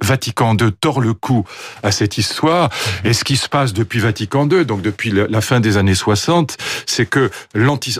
Vatican 0.00 0.56
II 0.56 0.72
tord 0.72 1.00
le 1.00 1.14
cou 1.14 1.44
à 1.82 1.90
cette 1.90 2.18
histoire. 2.18 2.68
Et 3.04 3.12
ce 3.12 3.24
qui 3.24 3.36
se 3.36 3.48
passe 3.48 3.72
depuis 3.72 3.98
Vatican 3.98 4.48
II, 4.48 4.64
donc 4.64 4.82
depuis 4.82 5.10
la 5.10 5.40
fin 5.40 5.60
des 5.60 5.76
années 5.76 5.94
60, 5.94 6.56
c'est 6.86 7.06
que 7.06 7.30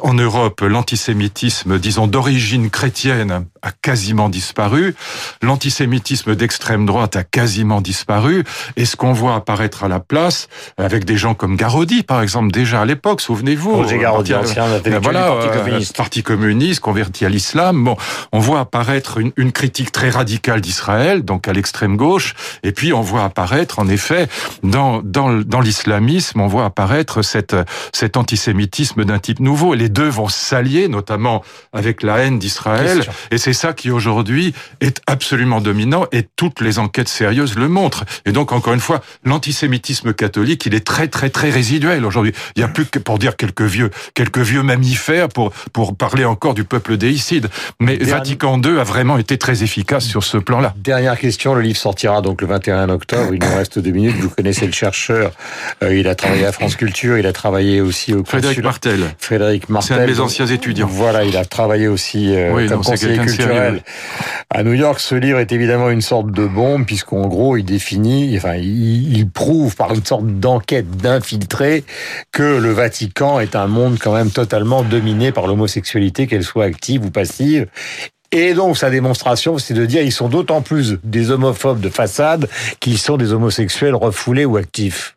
en 0.02 0.14
Europe, 0.14 0.60
l'antisémitisme, 0.60 1.78
disons 1.78 2.06
d'origine 2.06 2.70
chrétienne, 2.70 3.46
a 3.62 3.72
quasiment 3.72 4.28
disparu. 4.28 4.94
L'antisémitisme 5.42 6.34
d'extrême 6.34 6.86
droite 6.86 7.16
a 7.16 7.24
quasiment 7.24 7.80
disparu. 7.80 8.44
Et 8.76 8.84
ce 8.84 8.96
qu'on 8.96 9.12
voit 9.12 9.34
apparaître 9.34 9.84
à 9.84 9.88
la 9.88 10.00
place, 10.00 10.48
avec 10.76 11.04
des 11.04 11.16
gens 11.16 11.34
comme 11.34 11.56
Garodi, 11.56 12.02
par 12.02 12.22
exemple, 12.22 12.50
déjà 12.50 12.82
à 12.82 12.84
l'époque, 12.84 13.20
souvenez-vous. 13.40 13.76
Roger 13.76 13.98
Garaudy, 13.98 14.34
ancien 14.34 14.66
voilà, 15.02 15.28
Parti 15.28 15.48
euh, 15.48 15.62
communiste. 15.62 15.96
Parti 15.96 16.22
communiste, 16.22 16.80
converti 16.80 17.24
à 17.24 17.28
l'islam. 17.28 17.84
Bon, 17.84 17.96
on 18.32 18.38
voit 18.38 18.60
apparaître 18.60 19.18
une, 19.18 19.32
une 19.36 19.52
critique 19.52 19.92
très 19.92 20.10
radicale 20.10 20.60
d'Israël, 20.60 21.22
donc 21.22 21.48
à 21.48 21.52
l'extrême 21.52 21.96
gauche, 21.96 22.34
et 22.62 22.72
puis 22.72 22.92
on 22.92 23.00
voit 23.00 23.24
apparaître, 23.24 23.78
en 23.78 23.88
effet, 23.88 24.28
dans 24.62 25.00
dans, 25.02 25.32
dans 25.32 25.60
l'islamisme, 25.60 26.40
on 26.40 26.46
voit 26.46 26.66
apparaître 26.66 27.22
cette 27.22 27.56
cet 27.92 28.16
antisémitisme 28.16 29.04
d'un 29.04 29.18
type 29.18 29.40
nouveau. 29.40 29.74
Et 29.74 29.78
les 29.78 29.88
deux 29.88 30.08
vont 30.08 30.28
s'allier, 30.28 30.88
notamment 30.88 31.42
avec 31.72 32.02
la 32.02 32.18
haine 32.18 32.38
d'Israël. 32.38 33.02
Et 33.30 33.38
c'est 33.38 33.54
ça 33.54 33.72
qui 33.72 33.90
aujourd'hui 33.90 34.54
est 34.80 35.00
absolument 35.06 35.60
dominant, 35.60 36.04
et 36.12 36.26
toutes 36.36 36.60
les 36.60 36.78
enquêtes 36.78 37.08
sérieuses 37.08 37.56
le 37.56 37.68
montrent. 37.68 38.04
Et 38.26 38.32
donc, 38.32 38.52
encore 38.52 38.74
une 38.74 38.80
fois, 38.80 39.00
l'antisémitisme 39.24 40.12
catholique, 40.12 40.66
il 40.66 40.74
est 40.74 40.86
très 40.86 41.08
très 41.08 41.30
très 41.30 41.48
résiduel 41.50 42.04
aujourd'hui. 42.04 42.32
Il 42.56 42.60
y 42.60 42.64
a 42.64 42.68
plus 42.68 42.84
que 42.84 42.98
pour 42.98 43.18
dire 43.18 43.29
quelques 43.36 43.62
vieux, 43.62 43.90
quelques 44.14 44.38
vieux 44.38 44.62
mammifères 44.62 45.28
pour, 45.28 45.52
pour 45.72 45.96
parler 45.96 46.24
encore 46.24 46.54
du 46.54 46.64
peuple 46.64 46.96
déicide. 46.96 47.48
Mais 47.80 47.96
Vatican 47.96 48.60
II 48.60 48.78
a 48.78 48.84
vraiment 48.84 49.18
été 49.18 49.38
très 49.38 49.62
efficace 49.62 50.04
sur 50.04 50.24
ce 50.24 50.38
plan-là. 50.38 50.74
Dernière 50.76 51.18
question, 51.18 51.54
le 51.54 51.62
livre 51.62 51.78
sortira 51.78 52.20
donc 52.22 52.42
le 52.42 52.48
21 52.48 52.88
octobre, 52.88 53.34
il 53.34 53.40
nous 53.40 53.54
reste 53.54 53.78
deux 53.78 53.90
minutes, 53.90 54.16
vous 54.16 54.30
connaissez 54.30 54.66
le 54.66 54.72
chercheur, 54.72 55.32
euh, 55.82 55.94
il 55.94 56.08
a 56.08 56.14
travaillé 56.14 56.46
à 56.46 56.52
France 56.52 56.76
Culture, 56.76 57.18
il 57.18 57.26
a 57.26 57.32
travaillé 57.32 57.80
aussi 57.80 58.14
au 58.14 58.24
Frédéric 58.24 58.62
Martel. 58.62 59.00
Frédéric 59.18 59.68
Martel. 59.68 59.96
C'est 59.96 60.02
un 60.02 60.06
de 60.06 60.12
mes 60.12 60.20
anciens 60.20 60.46
étudiants. 60.46 60.88
Voilà, 60.90 61.24
il 61.24 61.36
a 61.36 61.44
travaillé 61.44 61.88
aussi 61.88 62.34
euh, 62.34 62.52
oui, 62.52 62.68
comme 62.68 62.82
conseiller 62.82 63.18
culturel 63.18 63.82
à 64.50 64.62
New 64.62 64.74
York. 64.74 65.00
Ce 65.00 65.14
livre 65.14 65.38
est 65.38 65.52
évidemment 65.52 65.90
une 65.90 66.00
sorte 66.00 66.30
de 66.30 66.46
bombe, 66.46 66.84
puisqu'en 66.86 67.26
gros, 67.26 67.56
il 67.56 67.64
définit, 67.64 68.36
enfin, 68.36 68.54
il, 68.54 69.16
il 69.16 69.28
prouve 69.28 69.76
par 69.76 69.94
une 69.94 70.04
sorte 70.04 70.26
d'enquête 70.26 70.90
d'infiltré 70.90 71.84
que 72.32 72.42
le 72.42 72.70
Vatican 72.70 73.19
est 73.40 73.54
un 73.54 73.66
monde 73.66 73.98
quand 74.00 74.14
même 74.14 74.30
totalement 74.30 74.82
dominé 74.82 75.32
par 75.32 75.46
l'homosexualité, 75.46 76.26
qu'elle 76.26 76.44
soit 76.44 76.64
active 76.64 77.04
ou 77.04 77.10
passive. 77.10 77.66
Et 78.32 78.54
donc, 78.54 78.78
sa 78.78 78.90
démonstration, 78.90 79.58
c'est 79.58 79.74
de 79.74 79.84
dire 79.84 80.02
ils 80.02 80.12
sont 80.12 80.28
d'autant 80.28 80.62
plus 80.62 80.98
des 81.02 81.30
homophobes 81.30 81.80
de 81.80 81.88
façade 81.88 82.48
qu'ils 82.78 82.98
sont 82.98 83.16
des 83.16 83.32
homosexuels 83.32 83.94
refoulés 83.94 84.44
ou 84.44 84.56
actifs. 84.56 85.16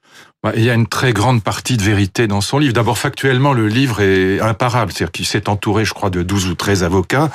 Il 0.55 0.63
y 0.63 0.69
a 0.69 0.73
une 0.73 0.87
très 0.87 1.13
grande 1.13 1.41
partie 1.41 1.77
de 1.77 1.83
vérité 1.83 2.27
dans 2.27 2.41
son 2.41 2.59
livre. 2.59 2.73
D'abord, 2.73 2.97
factuellement, 2.97 3.53
le 3.53 3.69
livre 3.69 4.01
est 4.01 4.41
imparable. 4.41 4.91
C'est-à-dire 4.91 5.13
qu'il 5.13 5.25
s'est 5.25 5.47
entouré, 5.47 5.85
je 5.85 5.93
crois, 5.93 6.09
de 6.09 6.21
12 6.21 6.49
ou 6.49 6.55
13 6.55 6.83
avocats. 6.83 7.29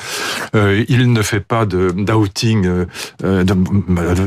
Euh, 0.55 0.85
il 0.88 1.11
ne 1.11 1.23
fait 1.23 1.41
pas 1.41 1.65
d'outing 1.65 2.67
euh, 2.67 2.85
euh 3.25 3.45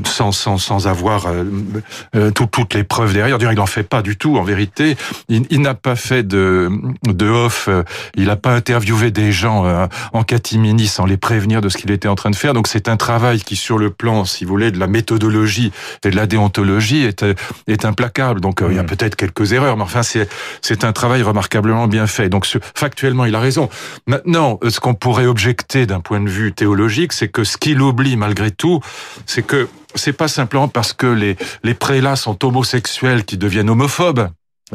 sans, 0.05 0.31
sans, 0.31 0.57
sans 0.57 0.87
avoir 0.87 1.27
euh, 1.27 1.43
euh 2.15 2.31
toutes 2.31 2.73
les 2.73 2.83
preuves 2.83 3.13
derrière. 3.13 3.37
Il 3.39 3.55
n'en 3.55 3.67
fait 3.67 3.83
pas 3.83 4.01
du 4.01 4.17
tout, 4.17 4.37
en 4.37 4.43
vérité. 4.43 4.97
Il, 5.29 5.45
il 5.51 5.61
n'a 5.61 5.75
pas 5.75 5.95
fait 5.95 6.23
de, 6.23 6.71
de 7.03 7.29
off. 7.29 7.69
Il 8.15 8.25
n'a 8.25 8.35
pas 8.35 8.55
interviewé 8.55 9.11
des 9.11 9.31
gens 9.31 9.87
en 10.11 10.23
catimini 10.23 10.87
sans 10.87 11.05
les 11.05 11.17
prévenir 11.17 11.61
de 11.61 11.69
ce 11.69 11.77
qu'il 11.77 11.91
était 11.91 12.07
en 12.07 12.15
train 12.15 12.31
de 12.31 12.35
faire. 12.35 12.55
Donc, 12.55 12.67
c'est 12.67 12.89
un 12.89 12.97
travail 12.97 13.41
qui, 13.41 13.55
sur 13.55 13.77
le 13.77 13.91
plan, 13.91 14.25
si 14.25 14.43
vous 14.43 14.49
voulez, 14.49 14.71
de 14.71 14.79
la 14.79 14.87
méthodologie 14.87 15.71
et 16.03 16.09
de 16.09 16.15
la 16.15 16.25
déontologie, 16.25 17.03
est, 17.03 17.23
est 17.67 17.85
implacable. 17.85 18.41
Donc, 18.41 18.63
il 18.71 18.77
y 18.77 18.79
a 18.79 18.83
mm. 18.83 18.87
peut-être 18.87 19.15
quelques 19.15 19.53
erreurs, 19.53 19.77
mais 19.77 19.83
enfin, 19.83 20.03
c'est, 20.03 20.29
c'est 20.61 20.83
un 20.83 20.93
travail 20.93 21.21
remarquablement 21.21 21.87
bien 21.87 22.07
fait. 22.07 22.29
Donc, 22.29 22.45
factuellement, 22.75 23.25
il 23.25 23.35
a 23.35 23.39
raison. 23.39 23.69
Maintenant, 24.07 24.59
ce 24.67 24.79
qu'on 24.79 24.93
pourrait 24.93 25.25
objecter 25.25 25.85
d'un 25.85 25.99
point 25.99 26.19
de 26.19 26.29
vue 26.29 26.53
théologique, 26.53 27.13
c'est 27.13 27.27
que 27.27 27.43
ce 27.43 27.57
qu'il 27.57 27.81
oublie 27.81 28.17
malgré 28.17 28.51
tout, 28.51 28.79
c'est 29.25 29.43
que 29.43 29.67
c'est 29.95 30.13
pas 30.13 30.27
simplement 30.27 30.67
parce 30.67 30.93
que 30.93 31.07
les, 31.07 31.35
les 31.63 31.73
prélats 31.73 32.15
sont 32.15 32.43
homosexuels 32.45 33.25
qui 33.25 33.37
deviennent 33.37 33.69
homophobes 33.69 34.29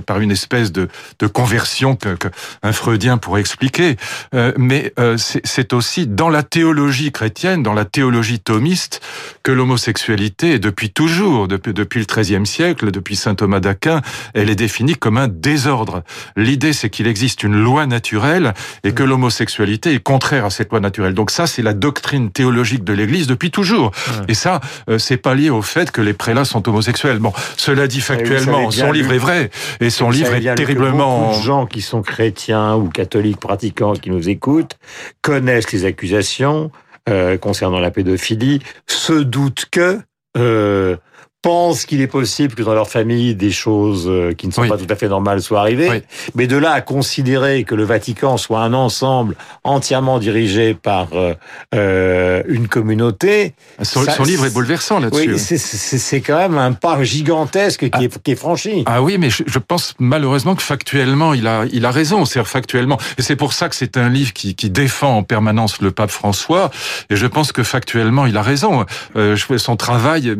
par 0.05 0.21
une 0.21 0.31
espèce 0.31 0.73
de, 0.73 0.89
de 1.19 1.27
conversion 1.27 1.97
que, 1.97 2.15
que, 2.15 2.29
un 2.63 2.73
freudien 2.73 3.19
pourrait 3.19 3.41
expliquer, 3.41 3.97
euh, 4.35 4.53
mais 4.57 4.93
euh, 4.99 5.17
c'est 5.19 5.73
aussi 5.73 6.07
dans 6.07 6.29
la 6.29 6.43
théologie 6.43 7.13
chrétienne, 7.13 7.63
dans 7.63 7.75
la 7.75 7.85
théologie 7.85 8.41
thomiste, 8.41 9.01
que 9.43 9.53
l'homosexualité 9.53 10.55
est 10.55 10.59
depuis 10.59 10.91
toujours, 10.91 11.49
depuis, 11.49 11.73
depuis 11.73 12.01
le 12.01 12.07
XIIIe 12.07 12.47
siècle, 12.47 12.91
depuis 12.91 13.17
saint 13.17 13.35
Thomas 13.35 13.61
d'Aquin, 13.61 14.01
elle 14.35 14.51
est 14.51 14.57
définie 14.57 14.95
comme 14.95 15.19
un 15.19 15.29
désordre. 15.29 16.03
L'idée, 16.37 16.73
c'est 16.73 16.91
qu'il 16.91 17.07
existe 17.07 17.43
une 17.43 17.57
loi 17.57 17.87
naturelle 17.87 18.55
et 18.85 18.93
que 18.93 19.03
l'homosexualité 19.03 19.95
est 19.95 20.03
contraire 20.03 20.45
à 20.45 20.51
cette 20.51 20.71
loi 20.71 20.81
naturelle. 20.81 21.15
Donc 21.15 21.31
ça, 21.31 21.47
c'est 21.47 21.63
la 21.63 21.73
doctrine 21.73 22.31
théologique 22.31 22.85
de 22.85 22.93
l'Église 22.93 23.27
depuis 23.27 23.51
toujours. 23.51 23.93
Et 24.29 24.35
ça, 24.35 24.61
euh, 24.89 24.99
c'est 24.99 25.17
pas 25.17 25.35
lié 25.35 25.51
au 25.51 25.63
fait 25.63 25.91
que 25.91 26.01
les 26.01 26.13
prélats 26.13 26.45
sont 26.45 26.69
homosexuels. 26.69 27.19
Bon, 27.19 27.33
cela 27.57 27.87
dit 27.87 28.01
factuellement, 28.01 28.71
son 28.71 28.93
livre 28.93 29.13
est 29.13 29.19
vrai. 29.19 29.51
Et 29.81 29.86
son 29.91 30.11
livre 30.11 30.35
est 30.35 30.55
terriblement... 30.55 31.29
Beaucoup 31.29 31.39
de 31.39 31.45
gens 31.45 31.67
qui 31.67 31.83
sont 31.83 32.03
chrétiens 32.03 32.77
ou 32.77 32.89
catholiques 32.89 33.41
pratiquants 33.41 33.95
qui 33.95 34.11
nous 34.11 34.29
écoutent 34.29 34.79
connaissent 35.23 35.73
les 35.73 35.85
accusations 35.85 36.71
euh, 37.09 37.39
concernant 37.39 37.79
la 37.79 37.91
pédophilie, 37.91 38.61
se 38.87 39.13
doutent 39.13 39.67
que... 39.71 40.01
Euh, 40.37 40.97
pensent 41.43 41.85
qu'il 41.87 42.01
est 42.01 42.07
possible 42.09 42.55
que 42.55 42.63
dans 42.63 42.75
leur 42.75 42.89
famille 42.89 43.35
des 43.35 43.53
choses 43.53 44.07
euh, 44.09 44.33
qui 44.33 44.49
ne 44.49 44.53
sont 44.53 44.67
pas 44.67 44.77
tout 44.77 44.87
à 44.89 44.97
fait 44.97 45.09
normales 45.09 45.41
soient 45.41 45.61
arrivées. 45.61 46.03
Mais 46.35 46.47
de 46.47 46.57
là 46.57 46.73
à 46.73 46.81
considérer 46.81 47.65
que 47.65 47.75
le 47.75 47.85
Vatican 47.85 48.37
soit 48.37 48.61
un 48.61 48.73
ensemble 48.73 49.37
entièrement 49.63 50.19
dirigé 50.19 50.75
par 50.75 51.09
euh, 51.15 51.35
euh 51.75 52.43
une 52.49 52.69
communauté. 52.69 53.55
Son, 53.83 54.05
son 54.05 54.25
livre 54.25 54.47
est 54.47 54.51
bouleversant 54.51 54.99
là-dessus. 54.99 55.35
Oui, 55.35 55.39
c'est 55.39 56.21
quand 56.21 56.37
même 56.37 56.59
un 56.59 56.73
pas 56.73 57.03
gigantesque 57.03 57.81
qui, 57.91 58.05
est, 58.05 58.13
ah. 58.15 58.19
qui 58.23 58.31
est, 58.33 58.37
franchi. 58.37 58.83
Ah 58.87 59.03
oui, 59.03 59.17
mais 59.19 59.31
je, 59.31 59.43
je, 59.47 59.59
pense 59.59 59.95
malheureusement 59.99 60.55
que 60.55 60.63
factuellement, 60.63 61.35
il 61.35 61.47
a, 61.47 61.65
il 61.73 61.85
a 61.85 61.91
raison, 61.91 62.25
c'est 62.25 62.43
factuellement. 62.45 62.99
Et 63.19 63.23
c'est 63.23 63.37
pour 63.37 63.53
ça 63.53 63.69
que 63.69 63.75
c'est 63.75 63.97
un 63.97 64.09
livre 64.09 64.33
qui, 64.33 64.55
qui 64.55 64.71
défend 64.71 65.19
en 65.19 65.23
permanence 65.23 65.81
le 65.81 65.91
pape 65.91 66.11
François. 66.11 66.71
Et 67.11 67.17
je 67.17 67.27
pense 67.27 67.53
que 67.53 67.63
factuellement, 67.63 68.27
il 68.27 68.37
a 68.37 68.43
raison. 68.43 68.85
Euh, 69.17 69.37
son 69.57 69.77
travail 69.77 70.35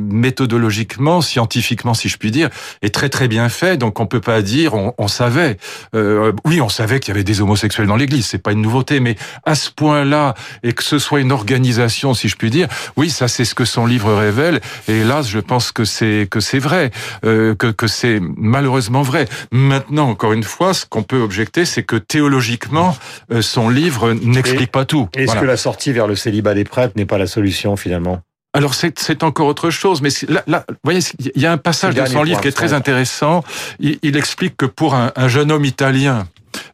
scientifiquement, 1.21 1.95
si 1.95 2.09
je 2.09 2.17
puis 2.17 2.31
dire, 2.31 2.51
est 2.83 2.95
très 2.95 3.09
très 3.09 3.29
bien 3.29 3.49
fait. 3.49 3.77
Donc 3.77 4.01
on 4.01 4.07
peut 4.07 4.21
pas 4.21 4.43
dire 4.43 4.75
on, 4.75 4.95
on 4.99 5.09
savait. 5.09 5.57
Euh, 5.95 6.33
oui, 6.45 6.61
on 6.61 6.69
savait 6.69 7.01
qu'il 7.01 7.13
y 7.13 7.15
avait 7.17 7.25
des 7.25 7.41
homosexuels 7.41 7.87
dans 7.87 7.97
l'Église, 7.97 8.27
c'est 8.27 8.43
pas 8.43 8.53
une 8.53 8.63
nouveauté, 8.63 9.01
mais 9.01 9.17
à 9.45 9.55
ce 9.55 9.71
point-là 9.71 10.35
et 10.63 10.73
que 10.73 10.83
ce 10.83 10.99
soit 10.99 11.21
une 11.21 11.33
organisation, 11.33 12.15
si 12.15 12.29
je 12.29 12.37
puis 12.37 12.51
dire, 12.51 12.69
oui, 12.97 13.11
ça 13.11 13.29
c'est 13.29 13.45
ce 13.45 13.55
que 13.55 13.65
son 13.65 13.87
livre 13.87 14.13
révèle. 14.15 14.61
Et 14.89 14.99
hélas, 14.99 15.29
je 15.29 15.39
pense 15.39 15.73
que 15.73 15.85
c'est 15.85 16.29
que 16.31 16.41
c'est 16.41 16.59
vrai, 16.59 16.91
euh, 17.25 17.55
que 17.55 17.69
que 17.69 17.87
c'est 17.87 18.21
malheureusement 18.37 19.03
vrai. 19.03 19.27
Maintenant, 19.53 20.09
encore 20.09 20.33
une 20.33 20.43
fois, 20.43 20.75
ce 20.75 20.87
qu'on 20.87 21.03
peut 21.03 21.21
objecter, 21.21 21.65
c'est 21.65 21.83
que 21.83 21.97
théologiquement, 21.97 22.97
euh, 23.33 23.43
son 23.43 23.69
livre 23.69 24.13
n'explique 24.13 24.73
pas 24.73 24.85
tout. 24.85 25.09
Est-ce 25.15 25.37
que 25.37 25.45
la 25.45 25.57
sortie 25.57 25.93
vers 25.93 26.07
le 26.07 26.17
célibat 26.17 26.55
des 26.55 26.65
prêtres 26.65 26.95
n'est 26.97 27.07
pas 27.07 27.19
la 27.19 27.27
solution 27.27 27.77
finalement? 27.77 28.21
Alors 28.57 28.75
c'est 28.75 29.23
encore 29.23 29.47
autre 29.47 29.71
chose, 29.71 30.01
mais 30.01 30.09
là, 30.29 30.43
là, 30.47 30.65
vous 30.69 30.77
voyez, 30.83 31.01
il 31.35 31.43
y 31.43 31.47
a 31.47 31.53
un 31.53 31.59
passage 31.59 31.95
de 31.95 32.05
son 32.07 32.23
livre 32.23 32.41
qui 32.41 32.49
est 32.49 32.53
très 32.53 32.73
intéressant. 32.73 33.45
Il, 33.81 33.99
il 34.03 34.17
explique 34.17 34.57
que 34.57 34.67
pour 34.67 34.95
un, 34.95 35.13
un 35.15 35.29
jeune 35.29 35.53
homme 35.53 35.65
italien 35.65 36.27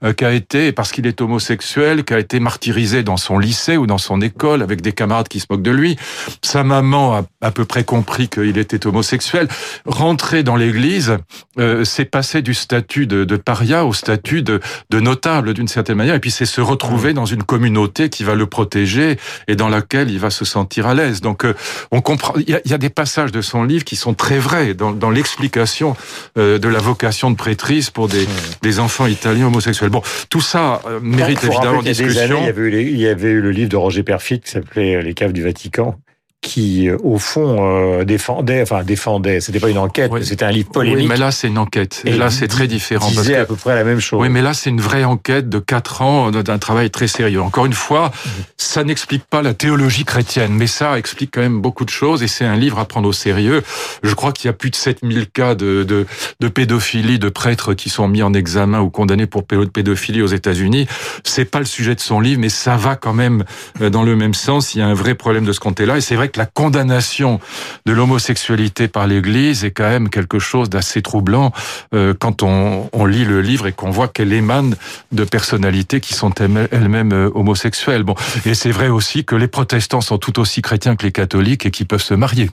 euh, 0.05 0.13
qui 0.13 0.25
a 0.25 0.33
été, 0.33 0.73
parce 0.73 0.93
qu'il 0.93 1.07
est 1.07 1.21
homosexuel, 1.21 2.05
qui 2.05 2.15
a 2.15 2.19
été 2.19 2.41
martyrisé 2.41 3.03
dans 3.03 3.17
son 3.17 3.39
lycée 3.39 3.77
ou 3.77 3.87
dans 3.87 3.99
son 3.99 4.21
école 4.21 4.63
avec 4.63 4.81
des 4.81 4.93
camarades 4.93 5.29
qui 5.29 5.41
se 5.41 5.47
moquent 5.51 5.63
de 5.63 5.71
lui. 5.71 5.97
Sa 6.43 6.65
maman 6.65 7.15
a 7.15 7.23
à 7.41 7.51
peu 7.51 7.65
près 7.65 7.85
compris 7.85 8.29
qu'il 8.29 8.59
était 8.59 8.87
homosexuel. 8.87 9.49
Rentrer 9.87 10.43
dans 10.43 10.57
l'église, 10.57 11.17
euh, 11.59 11.85
c'est 11.85 12.05
passer 12.05 12.43
du 12.43 12.55
statut 12.55 13.07
de, 13.07 13.25
de, 13.25 13.37
paria 13.37 13.85
au 13.85 13.93
statut 13.93 14.43
de, 14.43 14.61
de 14.91 15.01
notable 15.01 15.55
d'une 15.55 15.69
certaine 15.69 15.97
manière, 15.97 16.15
et 16.15 16.21
puis 16.21 16.31
c'est 16.31 16.47
se 16.47 16.61
retrouver 16.61 17.13
dans 17.13 17.27
une 17.27 17.43
communauté 17.43 18.09
qui 18.09 18.25
va 18.25 18.35
le 18.35 18.47
protéger 18.47 19.19
et 19.49 19.57
dans 19.57 19.69
laquelle 19.69 20.11
il 20.11 20.19
va 20.19 20.31
se 20.31 20.45
sentir 20.45 20.87
à 20.87 20.95
l'aise. 20.95 21.21
Donc 21.21 21.45
euh, 21.45 21.55
on 21.91 22.01
comprend. 22.01 22.35
Il 22.37 22.49
y, 22.49 22.55
a, 22.55 22.61
il 22.65 22.71
y, 22.71 22.75
a, 22.75 22.79
des 22.79 22.91
passages 22.91 23.33
de 23.33 23.41
son 23.41 23.65
livre 23.65 23.85
qui 23.85 23.97
sont 23.97 24.15
très 24.15 24.39
vrais 24.39 24.75
dans, 24.75 24.93
dans 24.93 25.11
l'explication 25.11 25.97
euh, 26.39 26.59
de 26.59 26.69
la 26.69 26.79
vocation 26.79 27.31
de 27.31 27.37
prêtrise 27.37 27.91
pour 27.91 28.09
des, 28.09 28.27
des 28.63 28.79
enfants 28.79 29.07
italiens 29.07 29.47
homosexuels. 29.47 29.72
Bon, 29.81 30.03
tout 30.31 30.41
ça 30.41 30.81
euh, 30.87 31.01
mérite 31.01 31.43
évidemment 31.45 31.83
discussion. 31.83 32.39
il, 32.41 32.47
y 32.47 32.49
avait 32.49 32.63
eu, 32.63 32.83
il 32.83 32.99
y 32.99 33.09
avait 33.09 33.31
eu 33.31 33.41
le 33.41 33.51
livre 33.51 33.71
de 33.71 33.77
Roger 33.77 34.03
Perfit 34.03 34.41
qui 34.41 34.51
s'appelait 34.51 35.03
Les 35.03 35.15
caves 35.15 35.33
du 35.33 35.43
Vatican 35.43 35.99
qui, 36.43 36.89
euh, 36.89 36.99
au 37.05 37.19
fond, 37.19 38.01
euh, 38.01 38.05
défendait, 38.05 38.63
enfin 38.63 38.83
défendait, 38.83 39.41
c'était 39.41 39.61
pas 39.61 39.71
une 39.71 39.79
enquête, 39.79 40.11
c'était 40.23 40.45
un 40.45 40.51
livre 40.51 40.71
polémique. 40.71 41.03
Oui, 41.03 41.07
mais 41.09 41.17
là 41.17 41.31
c'est 41.31 41.47
une 41.47 41.57
enquête. 41.57 42.03
Et, 42.05 42.11
là 42.11 42.31
c'est 42.31 42.49
très 42.49 42.67
différent. 42.67 43.09
Disait 43.09 43.17
parce 43.17 43.29
que, 43.29 43.43
à 43.43 43.45
peu 43.45 43.55
près 43.55 43.75
la 43.77 43.85
même 43.85 44.01
chose. 44.01 44.21
Oui, 44.21 44.29
mais 44.29 44.43
là 44.43 44.53
c'est 44.53 44.69
une 44.69 44.81
vraie 44.81 45.05
enquête 45.05 45.49
de 45.49 45.61
quatre 45.61 46.03
ans 46.03 46.33
d'un 46.33 46.59
travail 46.59 46.91
très 46.91 47.07
sérieux. 47.07 47.41
Encore 47.41 47.65
une 47.65 47.73
fois, 47.73 48.11
ça 48.57 48.83
n'explique 48.83 49.25
pas 49.25 49.41
la 49.41 49.55
théologie 49.55 50.05
chrétienne, 50.05 50.53
mais 50.53 50.67
ça 50.67 50.99
explique 50.99 51.31
quand 51.33 51.41
même 51.41 51.61
beaucoup 51.61 51.85
de 51.85 51.91
choses 51.91 52.25
et 52.25 52.29
c'est 52.29 52.45
un 52.45 52.57
livre 52.57 52.81
à 52.81 52.87
prendre 52.87 53.09
au 53.09 53.13
sérieux. 53.13 53.63
Je 54.03 54.15
crois 54.15 54.33
qu'il 54.33 54.47
y 54.47 54.51
a 54.51 54.53
plus 54.53 54.71
de 54.71 54.77
7000 54.77 55.31
cas 55.31 55.55
de, 55.55 55.85
de, 55.85 56.07
de 56.41 56.49
pédophilie 56.49 57.21
de 57.21 57.29
prêtres 57.29 57.73
qui 57.75 57.89
sont 57.89 58.09
mis 58.09 58.23
en 58.25 58.35
examen 58.35 58.81
ou 58.81 58.91
condamnés 58.91 59.27
pour 59.27 59.45
pédophilie 59.45 60.23
aux 60.23 60.27
États-Unis. 60.27 60.89
C'est 61.23 61.45
pas 61.45 61.61
le 61.61 61.67
sujet 61.67 61.95
de 61.95 62.01
son 62.01 62.19
livre, 62.19 62.41
mais 62.41 62.49
ça 62.49 62.77
va 62.77 62.97
quand 62.97 63.15
même 63.15 63.45
euh, 63.81 63.91
dans 63.91 64.03
le 64.03 64.17
même 64.17 64.35
sens. 64.35 64.75
Il 64.75 64.81
y 64.81 64.83
a 64.83 64.89
un 64.89 64.95
vrai 64.95 65.15
problème 65.15 65.45
de 65.45 65.53
ce 65.53 65.61
côté-là 65.61 65.99
et 65.99 66.01
c'est 66.01 66.17
vrai 66.17 66.32
la 66.37 66.47
condamnation 66.47 67.41
de 67.87 67.93
l'homosexualité 67.93 68.89
par 68.89 69.07
l'Église 69.07 69.65
est 69.65 69.71
quand 69.71 69.89
même 69.89 70.09
quelque 70.09 70.39
chose 70.39 70.71
d'assez 70.71 71.03
troublant 71.03 71.53
euh, 71.95 72.15
quand 72.19 72.43
on, 72.43 72.89
on, 72.93 73.07
lit 73.07 73.25
le 73.25 73.41
livre 73.41 73.67
et 73.67 73.73
qu'on 73.73 73.91
voit 73.91 74.09
qu'elle 74.09 74.33
émane 74.33 74.77
de 75.13 75.25
personnalités 75.25 76.01
qui 76.01 76.15
sont 76.15 76.33
elles-mêmes 76.35 77.13
euh, 77.13 77.31
homosexuelles. 77.35 78.03
Bon, 78.03 78.15
et 78.47 78.55
c'est 78.55 78.71
vrai 78.71 78.89
aussi 78.89 79.25
que 79.25 79.35
les 79.35 79.49
protestants 79.49 80.01
sont 80.01 80.19
tout 80.19 80.39
aussi 80.39 80.63
chrétiens 80.63 80.97
que 80.97 81.05
les 81.05 81.13
catholiques 81.13 81.67
et 81.67 81.71
qui 81.71 81.85
peuvent 81.85 82.03
se 82.03 82.15
marier. 82.15 82.51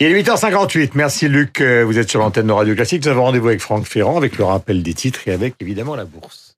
Il 0.00 0.06
est 0.06 0.22
8h58. 0.22 0.90
Merci 0.94 1.28
Luc. 1.28 1.60
Vous 1.60 1.98
êtes 1.98 2.10
sur 2.10 2.20
l'antenne 2.20 2.46
de 2.46 2.52
Radio 2.52 2.74
Classique. 2.74 3.04
Nous 3.04 3.10
avons 3.10 3.24
rendez-vous 3.24 3.48
avec 3.48 3.60
Franck 3.60 3.84
Ferrand 3.84 4.16
avec 4.16 4.38
le 4.38 4.44
rappel 4.44 4.82
des 4.82 4.94
titres 4.94 5.20
et 5.26 5.32
avec 5.32 5.54
évidemment 5.60 5.94
la 5.94 6.04
bourse. 6.04 6.51